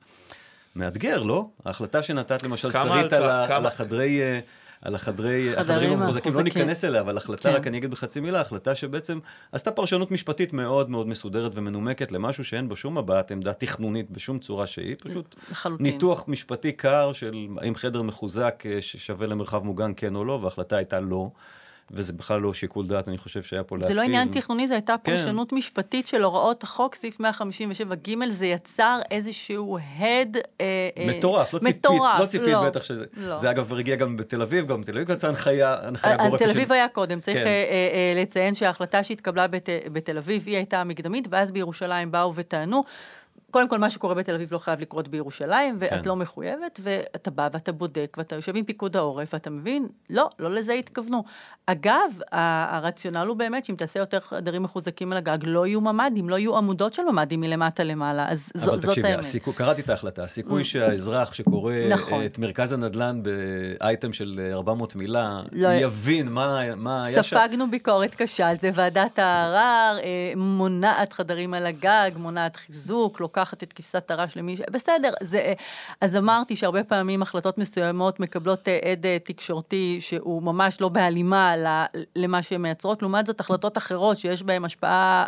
[0.76, 1.48] מאתגר, לא?
[1.66, 3.58] ההחלטה שנתת למשל שרית על, כמה...
[3.58, 4.22] על החדרי...
[4.22, 4.40] אה,
[4.86, 7.56] על החדרי, החדרים המחוזקים, לא ניכנס אליה, אבל החלטה, כן.
[7.56, 9.20] רק אני אגיד בחצי מילה, החלטה שבעצם
[9.52, 14.40] עשתה פרשנות משפטית מאוד מאוד מסודרת ומנומקת למשהו שאין בו שום הבעת עמדה תכנונית בשום
[14.40, 15.86] צורה שהיא, פשוט לחלוטין.
[15.86, 20.78] ניתוח משפטי קר של האם חדר מחוזק אה, ששווה למרחב מוגן כן או לא, וההחלטה
[20.78, 21.30] הייתה לא.
[21.92, 23.94] וזה בכלל לא שיקול דעת, אני חושב שהיה פה להפעיל.
[23.94, 25.12] זה לא עניין תכנוני, זו הייתה כן.
[25.12, 25.56] פרשנות כן.
[25.56, 30.38] משפטית של הוראות החוק, סעיף 157ג, זה יצר איזשהו הד...
[30.62, 33.06] אה, אה מטורף, לא ציפית, מטורף, לא ציפית לא, בטח שזה...
[33.18, 33.38] לא.
[33.38, 36.44] זה אגב הגיע גם בתל אביב, גם בתל אביב יצא הנחיה, הנחיה גורפת.
[36.44, 36.72] תל אביב.
[36.72, 37.46] היה קודם, צריך כן.
[37.46, 42.36] אה, אה, אה, לציין שההחלטה שהתקבלה בת, בתל אביב, היא הייתה המקדמית, ואז בירושלים באו
[42.36, 42.84] וטענו.
[43.56, 46.02] קודם כל, מה שקורה בתל אביב לא חייב לקרות בירושלים, ואת כן.
[46.06, 50.52] לא מחויבת, ואתה בא ואתה בודק, ואתה יושב עם פיקוד העורף, ואתה מבין, לא, לא
[50.52, 51.24] לזה התכוונו.
[51.66, 56.40] אגב, הרציונל הוא באמת שאם תעשה יותר חדרים מחוזקים על הגג, לא יהיו ממ"דים, לא
[56.40, 59.20] יהיו עמודות של ממ"דים מלמטה למעלה, אז ז, אבל זאת תקשיבי, האמת.
[59.20, 62.26] הסיכוי, קראתי את ההחלטה, הסיכוי שהאזרח שקורא נכון.
[62.26, 67.38] את מרכז הנדל"ן באייטם של 400 מילה, לא- יבין מה מה היה שם.
[67.38, 73.45] ספגנו ביקורת קשה על זה, ועדת הערר אה, מונעת חדרים על הגג, מונעת חיזוק, לוקחת
[73.54, 74.62] את כבשת הרש למי ש...
[74.72, 75.38] בסדר, זה...
[75.38, 75.54] אה,
[76.02, 81.54] אז אמרתי שהרבה פעמים החלטות מסוימות מקבלות אה, עד אה, תקשורתי שהוא ממש לא בהלימה
[82.16, 85.26] למה שהן מייצרות, לעומת זאת החלטות אחרות שיש בהן השפעה...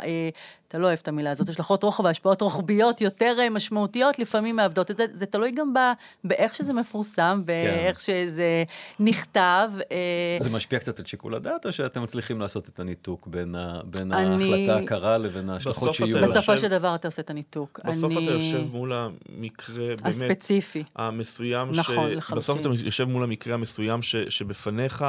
[0.67, 4.91] אתה לא אוהב את המילה הזאת, השלכות רוחב והשפעות רוחביות יותר אה, משמעותיות, לפעמים מאבדות
[4.91, 5.05] את זה.
[5.13, 5.79] זה תלוי גם ב,
[6.23, 8.63] באיך שזה מפורסם, באיך שזה
[8.99, 9.71] נכתב.
[9.91, 13.79] אה, זה משפיע קצת על שיקול הדעת, או שאתם מצליחים לעשות את הניתוק בין, ה,
[13.85, 16.17] בין אני- ההחלטה הקרה לבין ההשלכות שיהיו?
[16.21, 17.79] בסופו יושב- של דבר אתה עושה את הניתוק.
[17.85, 20.83] בסוף אני- אתה יושב מול המקרה, באמת, הספציפי.
[20.95, 22.13] המסוים, נכון, ש...
[22.13, 22.37] לחלוטין.
[22.37, 24.15] בסוף אתה יושב מול המקרה המסוים ש...
[24.15, 25.05] שבפניך,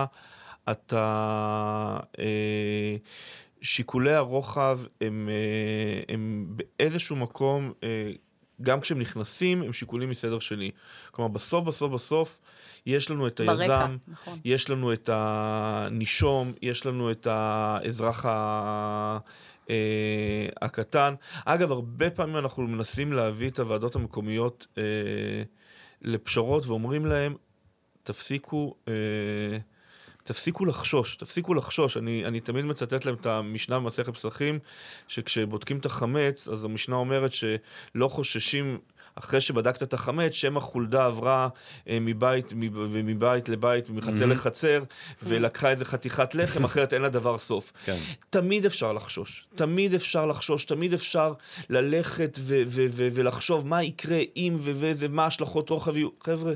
[0.70, 1.04] אתה...
[2.18, 2.24] אה,
[3.62, 8.12] שיקולי הרוחב הם, אה, הם באיזשהו מקום, אה,
[8.62, 10.70] גם כשהם נכנסים, הם שיקולים מסדר שני.
[11.10, 12.40] כלומר, בסוף, בסוף, בסוף,
[12.86, 14.38] יש לנו את ברקע, היזם, נכון.
[14.44, 19.18] יש לנו את הנישום, יש לנו את האזרח ה...
[19.70, 21.14] אה, הקטן.
[21.44, 24.82] אגב, הרבה פעמים אנחנו מנסים להביא את הוועדות המקומיות אה,
[26.02, 27.34] לפשרות ואומרים להם,
[28.02, 28.92] תפסיקו, אה,
[30.28, 31.96] תפסיקו לחשוש, תפסיקו לחשוש.
[31.96, 34.58] אני, אני תמיד מצטט להם את המשנה במסכת פסחים,
[35.08, 38.78] שכשבודקים את החמץ, אז המשנה אומרת שלא חוששים...
[39.14, 41.48] אחרי שבדקת את החמץ, שמא חולדה עברה
[41.88, 44.26] אה, מבית מב- ומבית לבית ומחצר Mhm.
[44.26, 44.82] לחצר,
[45.22, 47.72] ולקחה איזה חתיכת לחם, אחרת אין לה דבר סוף.
[47.84, 47.96] כן.
[48.30, 51.32] תמיד אפשר לחשוש, תמיד אפשר לחשוש, תמיד אפשר
[51.70, 56.08] ללכת ו- ו- ו- ולחשוב מה יקרה אם וזה, מה השלכות רוחב יהיו.
[56.24, 56.52] חבר'ה,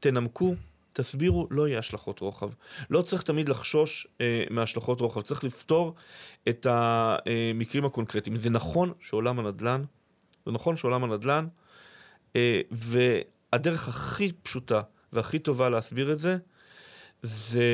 [0.00, 0.54] תנמקו,
[0.92, 2.50] תסבירו, לא יהיה השלכות רוחב.
[2.90, 5.94] לא צריך תמיד לחשוש אה, מהשלכות רוחב, צריך לפתור
[6.48, 8.36] את המקרים הקונקרטיים.
[8.36, 9.82] זה נכון שעולם הנדל"ן,
[10.46, 11.46] זה נכון שעולם הנדל"ן,
[12.36, 14.80] אה, והדרך הכי פשוטה
[15.12, 16.36] והכי טובה להסביר את זה,
[17.22, 17.64] זה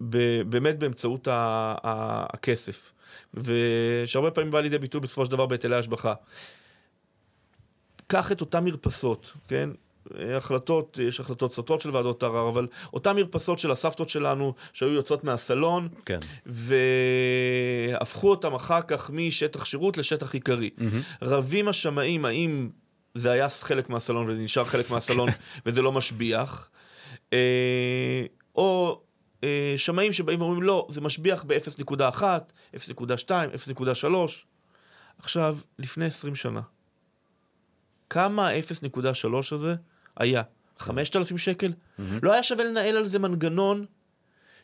[0.00, 2.92] ב- באמת באמצעות ה- ה- הכסף,
[3.34, 6.14] ושהרבה פעמים בא לידי ביטוי בסופו של דבר בהיטלי השבחה.
[8.06, 9.70] קח את אותן מרפסות, כן?
[10.36, 15.24] החלטות, יש החלטות סוטות של ועדות ערר, אבל אותן מרפסות של הסבתות שלנו שהיו יוצאות
[15.24, 16.18] מהסלון, כן.
[16.46, 20.70] והפכו אותם אחר כך משטח שירות לשטח עיקרי.
[21.22, 22.70] רבים השמאים האם
[23.14, 25.28] זה היה חלק מהסלון וזה נשאר חלק מהסלון
[25.66, 26.70] וזה לא משביח,
[27.32, 29.00] אה, או
[29.44, 32.22] אה, שמאים שבאים ואומרים לא, זה משביח ב-0.1,
[32.76, 34.06] 0.2, 0.3.
[35.18, 36.60] עכשיו, לפני 20 שנה,
[38.10, 39.74] כמה ה-0.3 הזה
[40.16, 40.42] היה?
[40.78, 41.72] 5,000 שקל?
[41.98, 43.86] לא היה שווה לנהל על זה מנגנון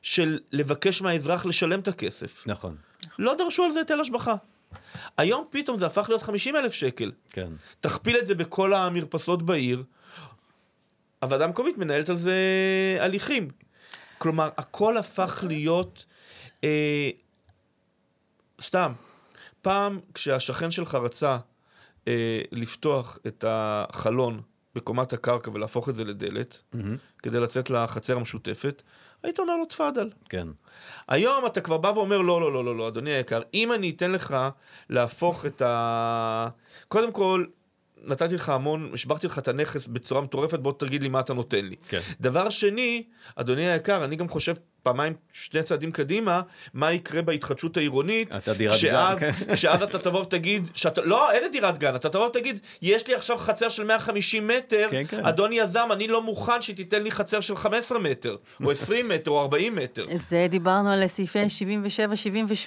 [0.02, 2.46] של לבקש מהאזרח לשלם את הכסף.
[2.46, 2.76] נכון,
[3.18, 4.34] לא דרשו על זה היטל השבחה.
[5.16, 7.12] היום פתאום זה הפך להיות 50 אלף שקל.
[7.30, 7.48] כן.
[7.80, 9.84] תכפיל את זה בכל המרפסות בעיר,
[11.22, 12.34] הוועדה המקומית מנהלת על זה
[13.00, 13.48] הליכים.
[14.18, 16.04] כלומר, הכל הפך להיות...
[16.64, 17.10] אה,
[18.60, 18.92] סתם,
[19.62, 21.38] פעם כשהשכן שלך רצה
[22.08, 24.42] אה, לפתוח את החלון
[24.74, 26.62] בקומת הקרקע ולהפוך את זה לדלת,
[27.22, 28.82] כדי לצאת לחצר המשותפת,
[29.22, 30.10] היית אומר לו תפאדל.
[30.28, 30.48] כן.
[31.08, 34.12] היום אתה כבר בא ואומר, לא, לא, לא, לא, לא, אדוני היקר, אם אני אתן
[34.12, 34.36] לך
[34.90, 36.48] להפוך את ה...
[36.88, 37.44] קודם כל,
[38.04, 41.64] נתתי לך המון, השברתי לך את הנכס בצורה מטורפת, בוא תגיד לי מה אתה נותן
[41.64, 41.76] לי.
[41.88, 42.00] כן.
[42.20, 43.04] דבר שני,
[43.36, 46.40] אדוני היקר, אני גם חושב פעמיים, שני צעדים קדימה,
[46.74, 48.36] מה יקרה בהתחדשות העירונית.
[48.36, 49.54] אתה דירת כשאז, גן, כן.
[49.54, 53.38] כשאז אתה תבוא ותגיד, שאתה, לא, איזה דירת גן, אתה תבוא ותגיד, יש לי עכשיו
[53.38, 55.24] חצר של 150 מטר, כן, כן.
[55.26, 59.40] אדון יזם, אני לא מוכן שתיתן לי חצר של 15 מטר, או 20 מטר, או
[59.40, 60.02] 40 מטר.
[60.14, 61.38] זה דיברנו על סעיפי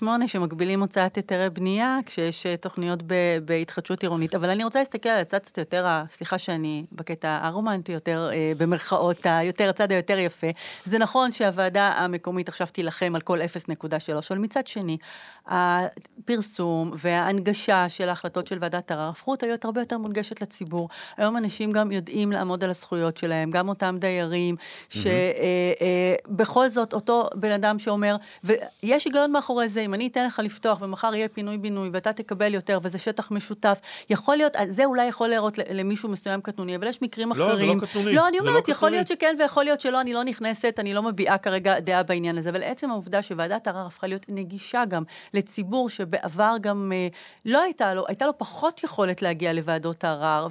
[0.02, 4.36] 77-78 שמגבילים הוצאת היתרי בנייה כשיש אה, תוכניות ב- בהתחדשות עירונית.
[4.36, 9.18] אבל אני רוצה להסתכל על הצד קצת יותר, סליחה שאני בקטע הרומנטי יותר, אה, במרכאות,
[9.24, 10.48] היותר, הצד היותר יפה.
[10.84, 13.46] זה נכון שהוועדה המקומית עכשיו תילחם על כל 0.3,
[14.32, 14.98] אבל מצד שני,
[15.48, 20.90] הפרסום וההנגשה של ההחלטות של ועדת ערר הפכו אותה להיות הרבה יותר מונגשת לציבור.
[21.18, 24.56] היום אנשים גם יודעים לעמוד על הזכויות שלהם, גם אותם דיירים,
[24.90, 30.82] שבכל זאת אותו בן אדם שאומר, ויש היגיון מאחורי זה, אם אני אתן לך לפתוח
[30.82, 35.58] ומחר יהיה פינוי-בינוי ואתה תקבל יותר וזה שטח משותף, יכול להיות, זה אולי יכול להראות
[35.70, 37.80] למישהו מסוים קטנוני, אבל יש מקרים לא, זה לא אחרים.
[37.80, 38.90] קטנוני, לא, אני זה לא אומרת, יכול.
[38.90, 42.38] להיות שכן ויכול להיות שלא, אני לא נכנסת, אני לא מביעה כרגע דעה דעה בעניין
[42.38, 45.04] הזה, אבל עצם העובדה שוועדת ערר הפכה להיות נגישה גם
[45.34, 47.08] לציבור שבעבר גם אה,
[47.46, 50.48] לא הייתה לו, הייתה לו פחות יכולת להגיע לוועדות הערר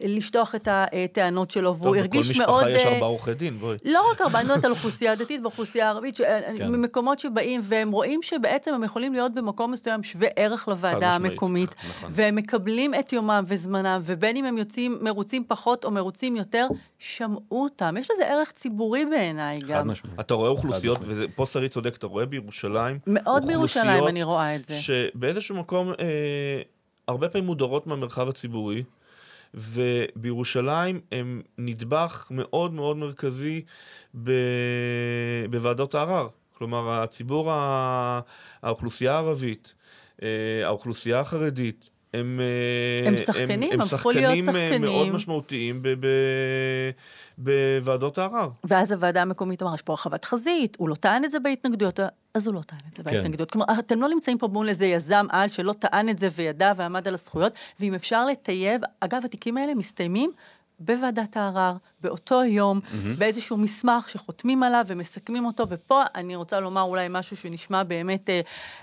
[0.00, 2.48] ולשטוח אה, את הטענות שלו, והוא הרגיש מאוד...
[2.48, 3.76] בכל משפחה יש ארבעה עורכי דין, בואי.
[3.84, 6.16] לא רק ארבעה, אני מדברת על אוכלוסייה דתית ואוכלוסייה ערבית,
[6.56, 6.72] כן.
[6.72, 12.10] ממקומות שבאים, והם רואים שבעצם הם יכולים להיות במקום מסוים שווה ערך לוועדה המקומית, נכון.
[12.12, 16.66] והם מקבלים את יומם וזמנם, ובין אם הם יוצאים מרוצים פחות או מרוצים יותר,
[16.98, 17.96] שמעו אותם.
[18.00, 19.90] יש לזה ערך ציבורי בעיניי גם.
[20.04, 20.20] משמעית.
[20.20, 24.74] אתה רואה אוכלוסיות, ופה שרי צודק, אתה רואה בירושלים, מאוד בירושלים אני רואה את זה.
[24.74, 26.62] שבאיזשהו מקום, אה,
[27.08, 28.82] הרבה פעמים מודרות מהמרחב הציבורי.
[29.54, 33.62] ובירושלים הם נדבך מאוד מאוד מרכזי
[34.22, 34.30] ב...
[35.50, 36.28] בוועדות הערר.
[36.58, 37.52] כלומר, הציבור,
[38.62, 39.74] האוכלוסייה הערבית,
[40.22, 40.28] אה,
[40.64, 44.82] האוכלוסייה החרדית, הם, אה, הם שחקנים, הם, הם הפכו להיות אה, שחקנים.
[44.82, 46.06] מאוד משמעותיים ב, ב,
[47.38, 48.48] בוועדות הערר.
[48.64, 52.00] ואז הוועדה המקומית אמרה, יש פה הרחבת חזית, הוא לא טען את זה בהתנגדויות,
[52.34, 53.10] אז הוא לא טען את זה כן.
[53.10, 53.50] בהתנגדויות.
[53.50, 57.08] כלומר, אתם לא נמצאים פה מול איזה יזם על שלא טען את זה וידע ועמד
[57.08, 60.32] על הזכויות, ואם אפשר לטייב, אגב, התיקים האלה מסתיימים
[60.78, 63.18] בוועדת הערר, באותו יום, mm-hmm.
[63.18, 68.40] באיזשהו מסמך שחותמים עליו ומסכמים אותו, ופה אני רוצה לומר אולי משהו שנשמע באמת, אה,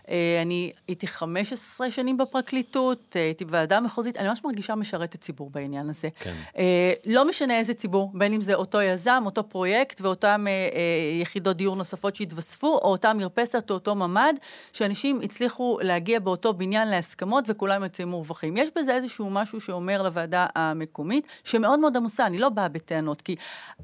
[0.10, 5.50] אה, אני הייתי 15 שנים בפרקליטות, אה, הייתי בוועדה המחוזית, אני ממש מרגישה משרתת ציבור
[5.50, 6.08] בעניין הזה.
[6.20, 6.34] כן.
[6.58, 11.22] אה, לא משנה איזה ציבור, בין אם זה אותו יזם, אותו פרויקט ואותן אה, אה,
[11.22, 14.34] יחידות דיור נוספות שהתווספו, או אותה מרפסת או אותו ממ"ד,
[14.74, 18.58] שאנשים הצליחו להגיע באותו בניין להסכמות וכולם יוצאים מורווחים.
[18.58, 22.70] יש בזה איזשהו משהו שאומר לוועדה המקומית, שמאוד מאוד עמוסה, אני לא באה
[23.04, 23.36] בטענות, כי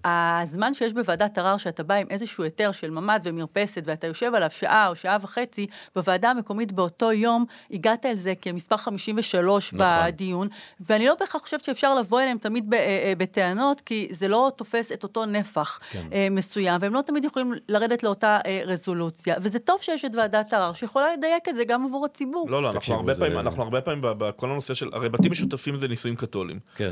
[0.05, 4.49] הזמן שיש בוועדת ערר, שאתה בא עם איזשהו היתר של ממ"ד ומרפסת, ואתה יושב עליו
[4.51, 9.87] שעה או שעה וחצי, בוועדה המקומית באותו יום, הגעת אל זה כמספר 53 נכון.
[10.07, 10.47] בדיון,
[10.79, 14.51] ואני לא בהכרח חושבת שאפשר לבוא אליהם תמיד ב, אה, אה, בטענות, כי זה לא
[14.55, 16.07] תופס את אותו נפח כן.
[16.13, 20.73] אה, מסוים, והם לא תמיד יכולים לרדת לאותה רזולוציה, וזה טוב שיש את ועדת ערר,
[20.73, 22.49] שיכולה לדייק את זה גם עבור הציבור.
[22.49, 23.21] לא, לא, אנחנו הרבה, זה...
[23.21, 26.59] פעמים, אנחנו הרבה פעמים בכל הנושא של, הרי בתים משותפים זה נישואים קתולים.
[26.75, 26.91] כן.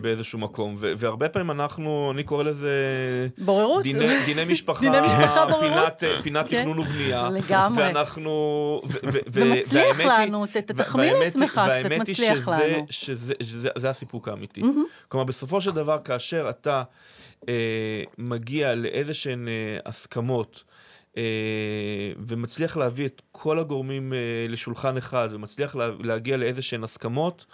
[0.00, 2.72] באיזשהו מקום, והרבה פעמים אנחנו, אני קורא לזה...
[3.38, 3.82] בוררות.
[3.82, 4.80] דיני, דיני משפחה.
[4.80, 5.98] דיני משפחה בוררות.
[5.98, 6.60] פינת, פינת כן.
[6.60, 7.30] תכנון ובנייה.
[7.30, 7.82] לגמרי.
[7.82, 8.30] ואנחנו...
[8.84, 12.60] ו, ו, ומצליח לנו, תחמיא לעצמך קצת, מצליח לנו.
[12.60, 14.62] והאמת היא שזה, הסיפוק האמיתי.
[15.08, 16.82] כלומר, בסופו של דבר, כאשר אתה
[17.48, 20.64] אה, מגיע לאיזה שהן אה, הסכמות,
[21.12, 21.14] Uh,
[22.26, 27.46] ומצליח להביא את כל הגורמים uh, לשולחן אחד, ומצליח לה, להגיע לאיזה שהן הסכמות,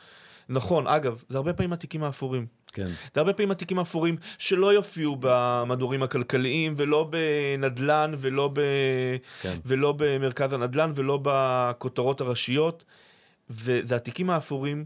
[0.49, 2.47] נכון, אגב, זה הרבה פעמים התיקים האפורים.
[2.73, 2.87] כן.
[3.15, 8.61] זה הרבה פעמים התיקים האפורים שלא יופיעו במדורים הכלכליים, ולא בנדל"ן, ולא, ב...
[9.43, 9.59] כן.
[9.65, 12.85] ולא במרכז הנדל"ן, ולא בכותרות הראשיות.
[13.51, 14.85] וזה התיקים האפורים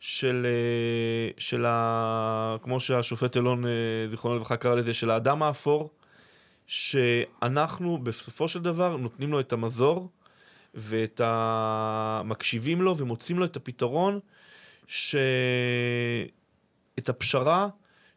[0.00, 2.56] של, אה, של ה...
[2.62, 3.70] כמו שהשופט אלון, אה,
[4.08, 5.90] זיכרונו לברכה, קרא לזה, של האדם האפור,
[6.66, 10.08] שאנחנו בסופו של דבר נותנים לו את המזור,
[10.74, 12.22] ואת ה...
[12.24, 14.20] מקשיבים לו ומוצאים לו את הפתרון.
[14.86, 15.16] ש...
[17.02, 17.68] את הפשרה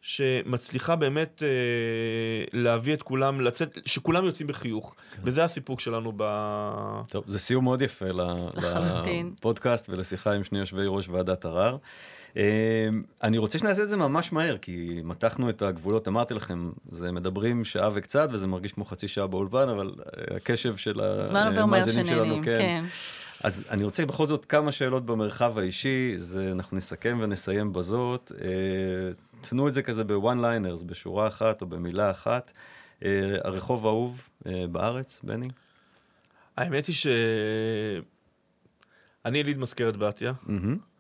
[0.02, 1.48] שמצליחה באמת אה,
[2.54, 4.96] להביא את כולם, לצאת, שכולם יוצאים בחיוך.
[5.12, 5.22] כן.
[5.24, 6.24] וזה הסיפוק שלנו ב...
[7.10, 11.78] טוב, זה סיום מאוד יפה לפודקאסט ולשיחה עם שני יושבי ראש ועדת ערר.
[12.38, 12.88] אה,
[13.24, 17.66] אני רוצה שנעשה את זה ממש מהר, כי מתחנו את הגבולות, אמרתי לכם, זה מדברים
[17.66, 19.92] שעה וקצת, וזה מרגיש כמו חצי שעה באולפן, אבל
[20.36, 22.58] הקשב של המאזינים שלנו, כן.
[22.60, 22.86] כן.
[23.46, 28.32] אז אני רוצה בכל זאת כמה שאלות במרחב האישי, זה, אנחנו נסכם ונסיים בזאת.
[28.42, 28.48] אה,
[29.42, 32.52] תנו את זה כזה ב one liners, בשורה אחת או במילה אחת.
[33.04, 35.48] אה, הרחוב האהוב אה, בארץ, בני?
[36.58, 38.02] האמת היא שאני
[39.38, 40.32] יליד מזכרת בתיה.
[40.32, 40.95] Mm-hmm.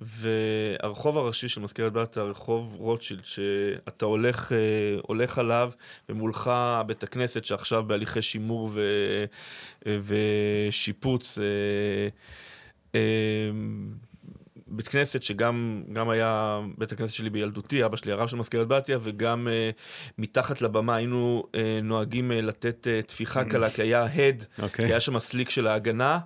[0.00, 4.58] והרחוב הראשי של מזכרת בתיה, רחוב רוטשילד, שאתה הולך, אה,
[5.02, 5.72] הולך עליו,
[6.08, 6.50] ומולך
[6.86, 8.80] בית הכנסת שעכשיו בהליכי שימור ו,
[9.86, 11.38] ושיפוץ.
[14.80, 19.48] בית כנסת שגם היה בית הכנסת שלי בילדותי, אבא שלי הרב של מזכרת בתיה, וגם
[19.48, 19.80] uh,
[20.18, 24.62] מתחת לבמה היינו uh, נוהגים uh, לתת uh, טפיחה קלה, כי היה הד, okay.
[24.62, 24.86] אוקיי.
[24.86, 26.18] כי היה שם הסליק של ההגנה,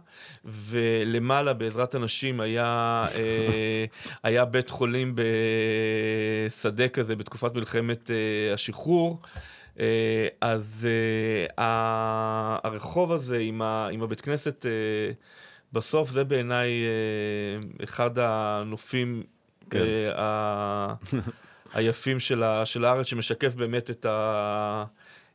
[0.45, 5.14] ולמעלה בעזרת הנשים היה, uh, היה בית חולים
[6.51, 9.23] בשדה כזה בתקופת מלחמת uh, השחרור.
[9.75, 9.79] Uh,
[10.40, 10.88] אז
[11.59, 11.62] uh,
[12.64, 15.14] הרחוב הזה עם, ה, עם הבית כנסת uh,
[15.75, 19.23] בסוף זה בעיניי אה, אחד הנופים
[19.71, 19.79] כן.
[20.17, 20.95] אה,
[21.75, 24.85] היפים של, ה, של הארץ, שמשקף באמת את, ה,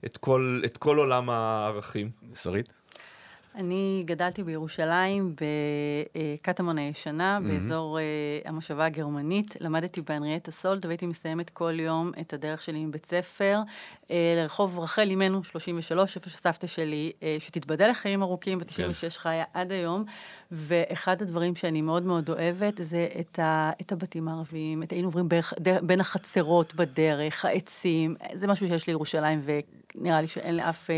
[0.05, 2.09] את, כל, את כל עולם הערכים.
[2.35, 2.78] שרית?
[3.55, 8.03] אני גדלתי בירושלים, בקטמון הישנה, באזור אה,
[8.45, 9.55] המושבה הגרמנית.
[9.59, 13.59] למדתי בהנריאטה סולט, והייתי מסיימת כל יום את הדרך שלי מבית ספר
[14.11, 19.09] אה, לרחוב רחל אימנו 33, איפה שסבתא שלי, אה, שתתבדל לחיים ארוכים, ב-96 כן.
[19.09, 20.03] חיה עד היום.
[20.51, 25.29] ואחד הדברים שאני מאוד מאוד אוהבת זה את, ה, את הבתים הערביים, את היינו עוברים
[25.29, 25.41] בין,
[25.81, 29.41] בין החצרות בדרך, העצים, זה משהו שיש לירושלים
[29.95, 30.89] ונראה לי שאין לאף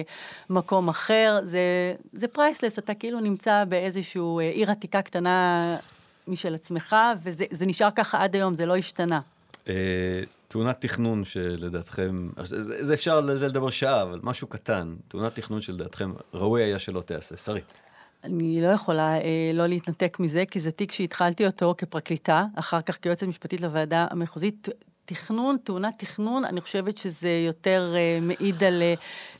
[0.49, 1.39] מקום אחר.
[1.43, 5.77] זה, זה פרייסלס, אתה כאילו נמצא באיזושהי אה, עיר עתיקה קטנה
[6.27, 9.19] משל עצמך, וזה נשאר ככה עד היום, זה לא השתנה.
[9.69, 9.73] אה,
[10.47, 15.61] תאונת תכנון שלדעתכם, זה, זה אפשר על זה לדבר שעה, אבל משהו קטן, תאונת תכנון
[15.61, 17.37] שלדעתכם ראוי היה שלא תיעשה.
[17.37, 17.61] שרי.
[18.23, 22.97] אני לא יכולה אה, לא להתנתק מזה, כי זה תיק שהתחלתי אותו כפרקליטה, אחר כך
[22.97, 24.69] כיועצת משפטית לוועדה המחוזית.
[25.05, 28.93] תכנון, תאונת תכנון, אני חושבת שזה יותר אה, מעיד על אה,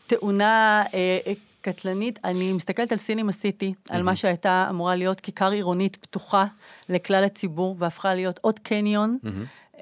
[0.07, 2.19] תאונה אה, קטלנית.
[2.23, 3.95] אני מסתכלת על סינימה סיטי, mm-hmm.
[3.95, 6.45] על מה שהייתה אמורה להיות כיכר עירונית פתוחה
[6.89, 9.17] לכלל הציבור, והפכה להיות עוד קניון.
[9.23, 9.81] Mm-hmm.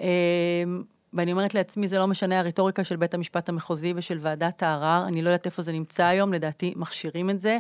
[1.14, 5.22] ואני אומרת לעצמי, זה לא משנה הרטוריקה של בית המשפט המחוזי ושל ועדת הערר, אני
[5.22, 7.58] לא יודעת איפה זה נמצא היום, לדעתי מכשירים את זה,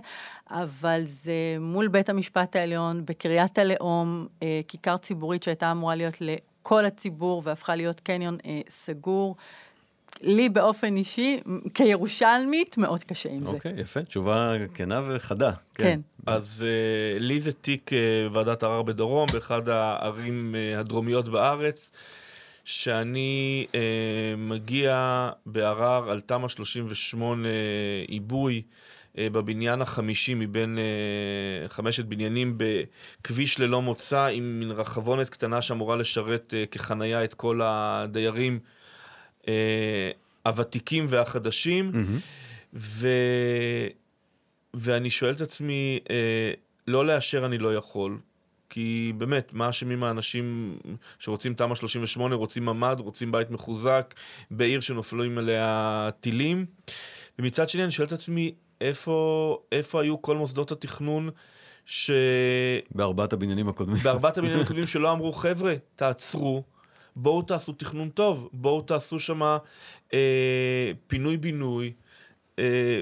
[0.50, 6.86] אבל זה מול בית המשפט העליון, בקריית הלאום, אה, כיכר ציבורית שהייתה אמורה להיות לכל
[6.86, 9.36] הציבור והפכה להיות קניון אה, סגור.
[10.22, 11.40] לי באופן אישי,
[11.74, 13.48] כירושלמית, מאוד קשה עם זה.
[13.48, 15.52] אוקיי, okay, יפה, תשובה כנה וחדה.
[15.76, 15.84] כן.
[15.84, 16.00] כן.
[16.26, 16.66] אז
[17.18, 21.92] uh, לי זה תיק uh, ועדת ערר בדרום, באחד הערים uh, הדרומיות בארץ.
[22.70, 23.80] שאני אה,
[24.38, 27.48] מגיע בערר על תמ"א 38
[28.08, 28.62] עיבוי
[29.16, 36.54] בבניין החמישי מבין אה, חמשת בניינים בכביש ללא מוצא עם מין רחבונת קטנה שאמורה לשרת
[36.58, 38.60] אה, כחנייה את כל הדיירים
[40.46, 41.92] הוותיקים והחדשים.
[41.94, 42.22] Mm-hmm.
[42.74, 43.08] ו...
[44.74, 46.52] ואני שואל את עצמי, אה,
[46.88, 48.18] לא לאשר אני לא יכול,
[48.70, 50.78] כי באמת, מה אשמים האנשים
[51.20, 54.14] שרוצים תמ"א 38, רוצים ממ"ד, רוצים בית מחוזק,
[54.52, 56.66] בעיר שנופלים עליה טילים?
[57.40, 61.30] ומצד שני אני שואל את עצמי, איפה, איפה היו כל מוסדות התכנון
[61.86, 62.12] ש...
[62.96, 63.98] בארבעת הבניינים הקודמים.
[64.04, 66.64] בארבעת הבניינים הקודמים שלא אמרו, חבר'ה, תעצרו,
[67.22, 69.42] בואו תעשו תכנון טוב, בואו תעשו שם
[70.14, 71.94] אה, פינוי-בינוי.
[72.60, 73.02] אה,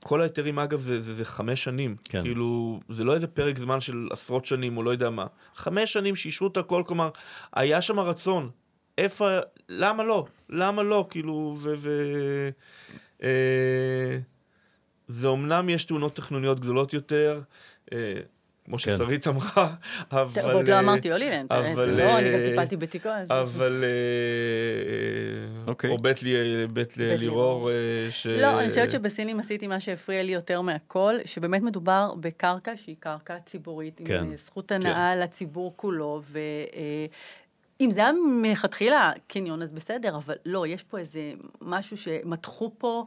[0.00, 1.96] כל ההיתרים, אגב, זה, זה, זה חמש שנים.
[2.04, 2.22] כן.
[2.22, 5.26] כאילו, זה לא איזה פרק זמן של עשרות שנים, או לא יודע מה.
[5.54, 7.10] חמש שנים שאישרו את הכל, כלומר,
[7.52, 8.50] היה שם רצון.
[8.98, 9.28] איפה,
[9.68, 10.26] למה לא?
[10.50, 11.06] למה לא?
[11.10, 11.74] כאילו, ו...
[11.76, 11.90] ו
[13.22, 14.18] אה,
[15.08, 17.40] זה אמנם יש תאונות תכנוניות גדולות יותר,
[17.92, 18.20] אה,
[18.68, 18.96] כמו כן.
[18.96, 19.74] ששרית אמרה,
[20.12, 20.42] אבל...
[20.42, 21.90] טוב, עוד לא אמרתי הולילנד, אבל...
[21.90, 23.08] לא, אני גם טיפלתי בתיקו.
[23.30, 23.84] אבל...
[25.68, 25.90] אוקיי.
[25.90, 25.96] או
[26.72, 27.70] בית לירור,
[28.10, 28.26] ש...
[28.26, 33.38] לא, אני חושבת שבסינים עשיתי מה שהפריע לי יותר מהכל, שבאמת מדובר בקרקע שהיא קרקע
[33.38, 34.36] ציבורית, עם כן.
[34.36, 35.20] זכות הנאה כן.
[35.20, 36.38] לציבור כולו, ו...
[37.80, 43.04] אם זה היה מלכתחילה קניון, אז בסדר, אבל לא, יש פה איזה משהו שמתחו פה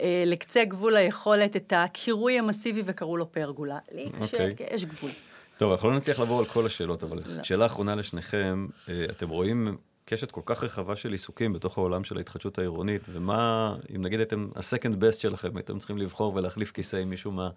[0.00, 3.78] אה, לקצה גבול היכולת את הקירוי המסיבי וקראו לו פרגולה.
[3.92, 4.50] לי קשה, okay.
[4.50, 4.66] אוקיי.
[4.70, 5.10] יש גבול.
[5.56, 7.42] טוב, אנחנו לא נצליח לעבור על כל השאלות, אבל לא.
[7.42, 9.76] שאלה אחרונה לשניכם, אה, אתם רואים
[10.08, 14.48] קשת כל כך רחבה של עיסוקים בתוך העולם של ההתחדשות העירונית, ומה, אם נגיד אתם,
[14.56, 17.50] ה-second best שלכם, הייתם צריכים לבחור ולהחליף כיסא עם מישהו מה...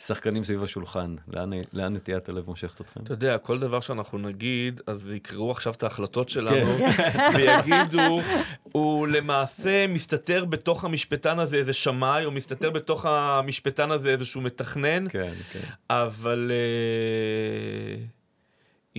[0.00, 3.00] שחקנים סביב השולחן, לאן, לאן נטיית הלב מושכת אתכם?
[3.04, 7.18] אתה יודע, כל דבר שאנחנו נגיד, אז יקראו עכשיו את ההחלטות שלנו, כן.
[7.36, 8.20] ויגידו,
[8.62, 15.08] הוא למעשה מסתתר בתוך המשפטן הזה איזה שמאי, או מסתתר בתוך המשפטן הזה איזשהו מתכנן,
[15.08, 15.60] כן, כן.
[15.90, 16.52] אבל...
[16.52, 18.15] Uh...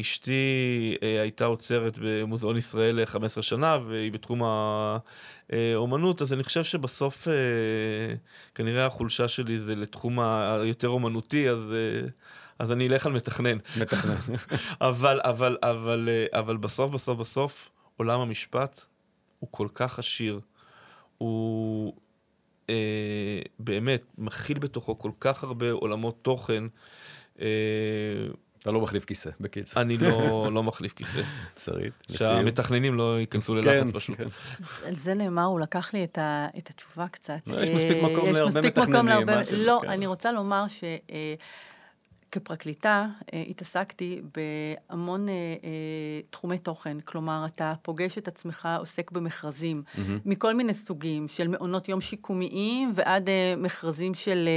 [0.01, 4.41] אשתי אה, הייתה עוצרת במוזיאון ישראל 15 שנה, והיא בתחום
[5.49, 7.33] האומנות, אז אני חושב שבסוף אה,
[8.55, 11.73] כנראה החולשה שלי זה לתחום היותר אומנותי, אז...
[11.73, 12.07] אה,
[12.59, 13.57] אז אני אלך על מתכנן.
[13.81, 14.35] מתכנן.
[14.81, 18.81] אבל, אבל, אבל, אה, אבל בסוף, בסוף, בסוף, עולם המשפט
[19.39, 20.39] הוא כל כך עשיר.
[21.17, 21.93] הוא
[22.69, 26.63] אה, באמת מכיל בתוכו כל כך הרבה עולמות תוכן.
[27.39, 27.47] אה,
[28.67, 29.81] אתה לא מחליף כיסא, בקיצר.
[29.81, 31.21] אני לא, לא מחליף כיסא.
[31.57, 34.17] שרית, שהמתכננים לא ייכנסו ללחץ כן, פשוט.
[34.17, 34.27] כן.
[34.85, 37.33] על זה נאמר, הוא לקח לי את, ה, את התשובה קצת.
[37.47, 39.27] יש מספיק מקום להרבה מתכננים.
[39.51, 39.81] לא.
[39.87, 40.83] אני רוצה לומר ש...
[42.39, 45.69] כפרקליטה אה, התעסקתי בהמון אה, אה,
[46.29, 49.99] תחומי תוכן, כלומר, אתה פוגש את עצמך עוסק במכרזים, mm-hmm.
[50.25, 54.49] מכל מיני סוגים, של מעונות יום שיקומיים ועד מכרזים של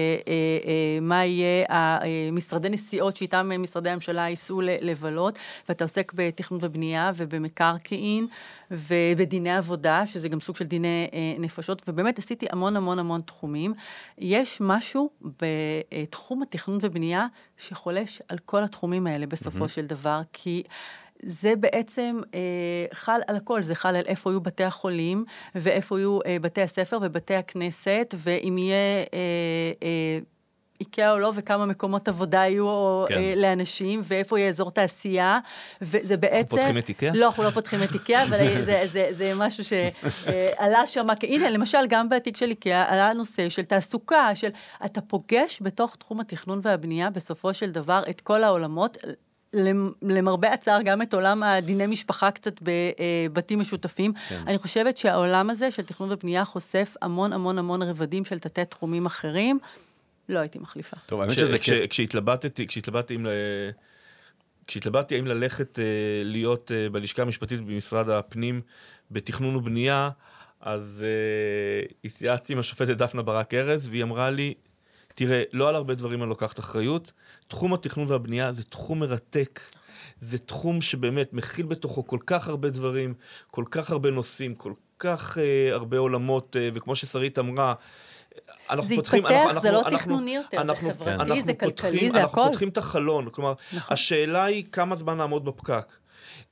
[1.02, 8.26] מה יהיה המשרדי נסיעות שאיתם משרדי הממשלה ייסעו לבלות, ואתה עוסק בתכנון ובנייה ובמקרקעין.
[8.72, 11.08] ובדיני עבודה, שזה גם סוג של דיני
[11.38, 13.74] נפשות, ובאמת עשיתי המון המון המון תחומים.
[14.18, 17.26] יש משהו בתחום התכנון ובנייה
[17.60, 19.68] שחולש על כל התחומים האלה בסופו mm-hmm.
[19.68, 20.62] של דבר, כי...
[21.22, 26.18] זה בעצם אה, חל על הכל, זה חל על איפה יהיו בתי החולים, ואיפה יהיו
[26.26, 30.18] אה, בתי הספר ובתי הכנסת, ואם יהיה אה, אה,
[30.80, 33.14] איקאה או לא, וכמה מקומות עבודה יהיו כן.
[33.14, 35.38] אה, לאנשים, ואיפה יהיה אזור תעשייה,
[35.82, 36.56] וזה בעצם...
[36.56, 37.10] אנחנו פותחים את איקאה?
[37.14, 41.06] לא, אנחנו לא פותחים את איקאה, אבל זה, זה, זה, זה משהו שעלה אה, שם,
[41.22, 44.48] הנה, למשל, גם בתיק של איקאה עלה נושא של תעסוקה, של
[44.84, 48.96] אתה פוגש בתוך תחום התכנון והבנייה, בסופו של דבר, את כל העולמות.
[50.02, 54.12] למרבה הצער, גם את עולם הדיני משפחה קצת בבתים משותפים.
[54.28, 54.42] כן.
[54.46, 59.06] אני חושבת שהעולם הזה של תכנון ובנייה חושף המון המון המון רבדים של תתי תחומים
[59.06, 59.58] אחרים.
[60.30, 60.96] לא הייתי מחליפה.
[61.06, 61.90] טוב, האמת שזה כיף.
[61.90, 63.26] כשהתלבטתי, כשהתלבטתי אם...
[64.70, 65.82] כשהתלבטתי האם ללכת uh,
[66.24, 68.60] להיות uh, בלשכה המשפטית במשרד הפנים
[69.10, 70.10] בתכנון ובנייה,
[70.60, 74.54] אז uh, התייעצתי עם השופטת דפנה ברק ארז, והיא אמרה לי,
[75.14, 77.12] תראה, לא על הרבה דברים אני לוקחת אחריות,
[77.48, 79.60] תחום התכנון והבנייה זה תחום מרתק.
[80.20, 83.14] זה תחום שבאמת מכיל בתוכו כל כך הרבה דברים,
[83.50, 85.40] כל כך הרבה נושאים, כל כך uh,
[85.72, 87.74] הרבה עולמות, uh, וכמו ששרית אמרה,
[88.82, 91.46] זה פותחים, התפתח, אנחנו, זה לא אנחנו, תכנוני יותר, אנחנו, זה חברתי, כן.
[91.46, 92.40] זה כלכלי, זה הכל.
[92.40, 93.94] אנחנו פותחים את החלון, כלומר, נכון.
[93.94, 95.92] השאלה היא כמה זמן נעמוד בפקק.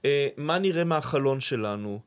[0.05, 2.01] אה, מה נראה מהחלון שלנו.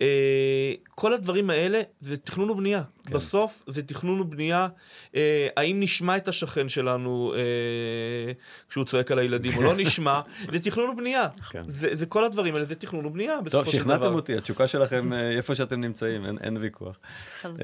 [0.00, 2.82] אה, כל הדברים האלה זה תכנון ובנייה.
[3.06, 3.14] כן.
[3.14, 4.68] בסוף זה תכנון ובנייה.
[5.14, 8.32] אה, האם נשמע את השכן שלנו אה,
[8.68, 10.20] כשהוא צועק על הילדים או לא נשמע,
[10.52, 11.28] זה תכנון ובנייה.
[11.50, 11.62] כן.
[11.68, 13.86] זה, זה כל הדברים האלה, זה תכנון ובנייה בסופו של דבר.
[13.86, 16.98] טוב, שכנעתם אותי, התשוקה שלכם אה, איפה שאתם נמצאים, אין, אין ויכוח.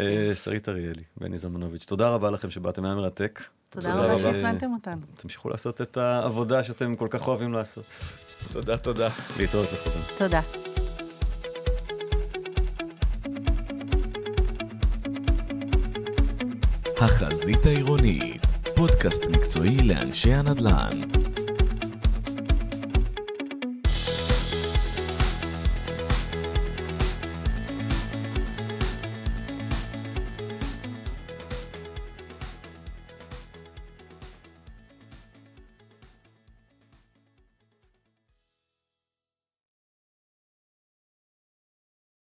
[0.01, 3.43] אה, שרית אריאלי, בני זמנוביץ', תודה רבה לכם שבאתם, היה מרתק.
[3.73, 5.01] תודה רבה שהזמנתם אותנו.
[5.17, 7.85] תמשיכו לעשות את העבודה שאתם כל כך אוהבים לעשות.
[8.53, 9.09] תודה, תודה.
[9.39, 10.03] להתראות לכולם.
[10.19, 10.41] תודה.
[17.01, 18.47] החזית העירונית,
[18.77, 20.91] פודקאסט מקצועי לאנשי הנדל"ן.